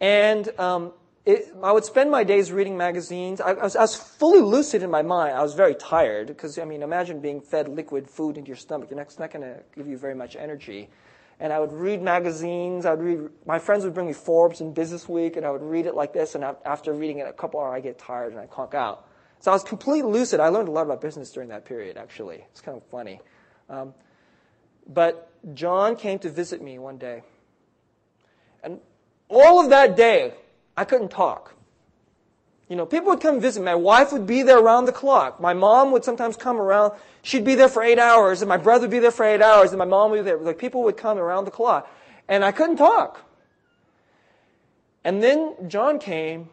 [0.00, 0.92] And um,
[1.26, 3.40] it, I would spend my days reading magazines.
[3.40, 5.36] I, I, was, I, was, fully lucid in my mind.
[5.36, 8.88] I was very tired because, I mean, imagine being fed liquid food into your stomach.
[8.90, 10.88] It's not going to give you very much energy.
[11.38, 12.86] And I would read magazines.
[12.86, 13.30] I would read.
[13.46, 16.12] My friends would bring me Forbes and Business Week, and I would read it like
[16.12, 16.34] this.
[16.34, 19.06] And after reading it a couple hours, I get tired and I conk out.
[19.40, 20.38] So I was completely lucid.
[20.40, 21.96] I learned a lot about business during that period.
[21.96, 23.20] Actually, it's kind of funny.
[23.70, 23.94] Um,
[24.86, 27.22] but John came to visit me one day,
[28.62, 28.80] and
[29.30, 30.34] all of that day,
[30.76, 31.54] I couldn't talk.
[32.68, 33.64] You know, people would come visit.
[33.64, 35.40] My wife would be there around the clock.
[35.40, 36.92] My mom would sometimes come around.
[37.22, 39.70] She'd be there for eight hours, and my brother would be there for eight hours,
[39.70, 40.36] and my mom would be there.
[40.36, 41.92] Like people would come around the clock,
[42.28, 43.28] and I couldn't talk.
[45.02, 46.48] And then John came,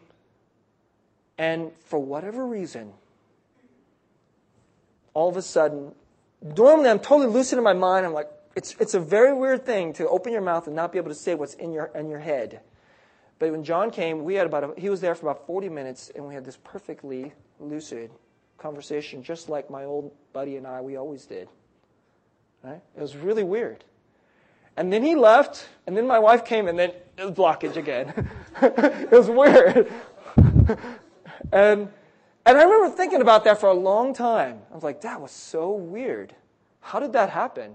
[1.36, 2.92] and for whatever reason,
[5.14, 5.92] all of a sudden,
[6.56, 8.06] normally I'm totally lucid in my mind.
[8.06, 10.98] I'm like, it's, it's a very weird thing to open your mouth and not be
[10.98, 12.60] able to say what's in your, in your head.
[13.38, 16.10] But when John came, we had about a, he was there for about 40 minutes,
[16.14, 18.10] and we had this perfectly lucid
[18.58, 21.48] conversation, just like my old buddy and I, we always did.
[22.62, 22.80] Right?
[22.96, 23.84] It was really weird.
[24.76, 28.28] And then he left, and then my wife came, and then it was blockage again.
[28.62, 29.92] it was weird.
[31.52, 31.88] and,
[32.46, 34.60] and I remember thinking about that for a long time.
[34.70, 36.34] I was like, that was so weird.
[36.80, 37.74] How did that happen?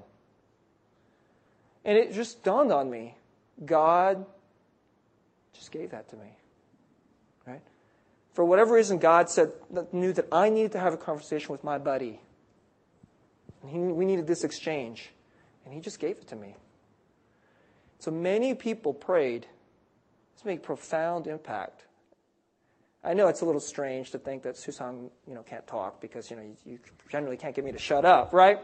[1.86, 3.18] And it just dawned on me
[3.66, 4.26] God
[5.54, 6.36] just gave that to me.
[7.46, 7.62] Right?
[8.34, 9.52] For whatever reason, God said,
[9.92, 12.20] knew that I needed to have a conversation with my buddy.
[13.62, 15.12] And he, we needed this exchange.
[15.66, 16.56] And he just gave it to me.
[18.00, 19.46] So many people prayed.
[20.36, 21.86] This made profound impact.
[23.04, 26.32] I know it's a little strange to think that Susan, you know, can't talk because,
[26.32, 26.80] you know, you, you
[27.10, 28.60] generally can't get me to shut up, right?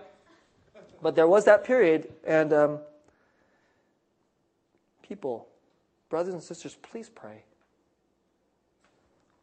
[1.01, 2.79] But there was that period, and um,
[5.01, 5.48] people
[6.09, 7.43] Brothers and sisters, please pray.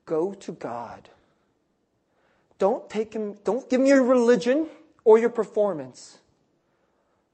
[0.05, 1.09] Go to God.
[2.59, 4.69] Don't take him, don't give him your religion
[5.05, 6.19] or your performance.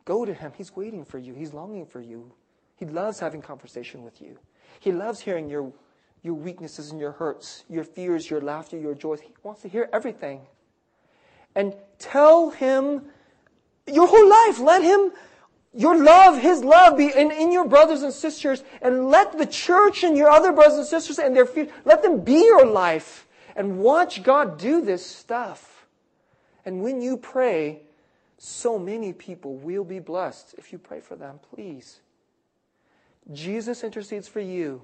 [0.05, 0.53] Go to him.
[0.57, 1.33] He's waiting for you.
[1.35, 2.33] He's longing for you.
[2.77, 4.39] He loves having conversation with you.
[4.81, 5.73] He loves hearing your,
[6.23, 9.21] your weaknesses and your hurts, your fears, your laughter, your joys.
[9.21, 10.41] He wants to hear everything.
[11.55, 13.03] And tell him
[13.87, 14.59] your whole life.
[14.59, 15.13] Let him
[15.75, 20.05] your love, His love be in, in your brothers and sisters, and let the church
[20.05, 23.79] and your other brothers and sisters and their feet, let them be your life, and
[23.79, 25.87] watch God do this stuff.
[26.65, 27.83] And when you pray,
[28.39, 32.01] so many people will be blessed if you pray for them, please.
[33.33, 34.83] Jesus intercedes for you.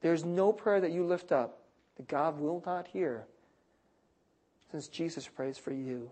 [0.00, 1.58] There's no prayer that you lift up
[1.96, 3.26] that God will not hear
[4.70, 6.10] since Jesus prays for you.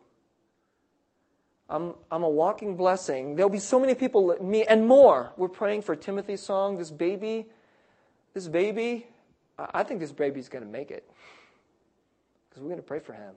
[1.70, 3.36] I'm, I'm a walking blessing.
[3.36, 5.32] There'll be so many people, me and more.
[5.36, 7.46] We're praying for Timothy's song, this baby.
[8.34, 9.06] This baby,
[9.58, 11.10] I think this baby's going to make it.
[12.48, 13.34] Because we're going to pray for him.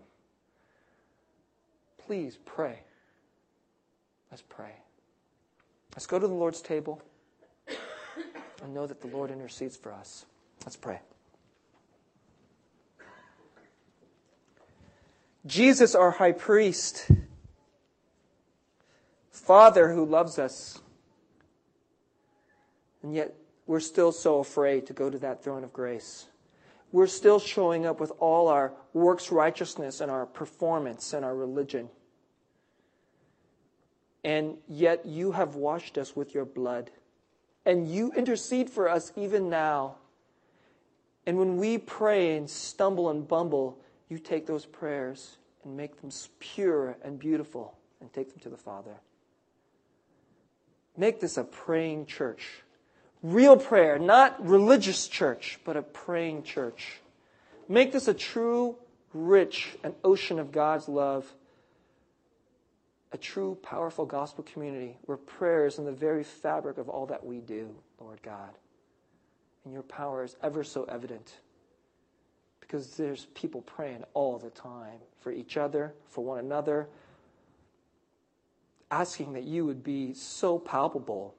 [2.05, 2.79] Please pray.
[4.29, 4.73] Let's pray.
[5.95, 7.01] Let's go to the Lord's table
[8.63, 10.25] and know that the Lord intercedes for us.
[10.63, 10.99] Let's pray.
[15.45, 17.09] Jesus, our high priest,
[19.41, 20.79] Father who loves us.
[23.01, 23.33] And yet
[23.65, 26.27] we're still so afraid to go to that throne of grace.
[26.91, 31.89] We're still showing up with all our works righteousness and our performance and our religion.
[34.23, 36.91] And yet you have washed us with your blood.
[37.65, 39.95] And you intercede for us even now.
[41.25, 43.79] And when we pray and stumble and bumble,
[44.09, 48.57] you take those prayers and make them pure and beautiful and take them to the
[48.57, 48.99] Father.
[50.97, 52.63] Make this a praying church.
[53.23, 57.01] Real prayer, not religious church, but a praying church.
[57.69, 58.75] Make this a true,
[59.13, 61.31] rich, and ocean of God's love
[63.11, 67.25] a true, powerful gospel community where prayer is in the very fabric of all that
[67.25, 68.51] we do, Lord God.
[69.65, 71.39] And your power is ever so evident
[72.61, 76.87] because there's people praying all the time for each other, for one another,
[78.91, 81.33] asking that you would be so palpable.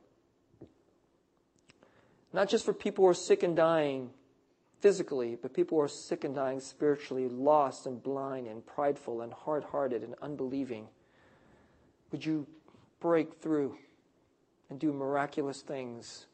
[2.32, 4.10] Not just for people who are sick and dying
[4.80, 9.32] physically, but people who are sick and dying spiritually, lost and blind and prideful and
[9.32, 10.88] hard hearted and unbelieving.
[12.10, 12.46] Would you
[12.98, 13.76] break through
[14.70, 16.26] and do miraculous things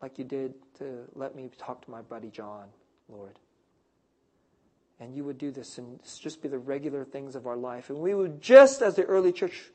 [0.00, 2.68] like you did to let me talk to my buddy John,
[3.08, 3.38] Lord?
[5.00, 7.90] And you would do this and just be the regular things of our life.
[7.90, 9.70] And we would, just as the early church,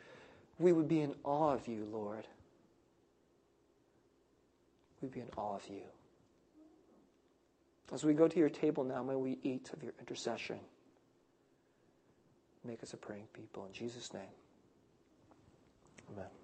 [0.58, 2.26] we would be in awe of you, Lord.
[5.02, 5.82] We'd be in awe of you.
[7.94, 10.60] As we go to your table now, may we eat of your intercession.
[12.64, 13.66] Make us a praying people.
[13.66, 14.22] In Jesus' name,
[16.12, 16.39] amen.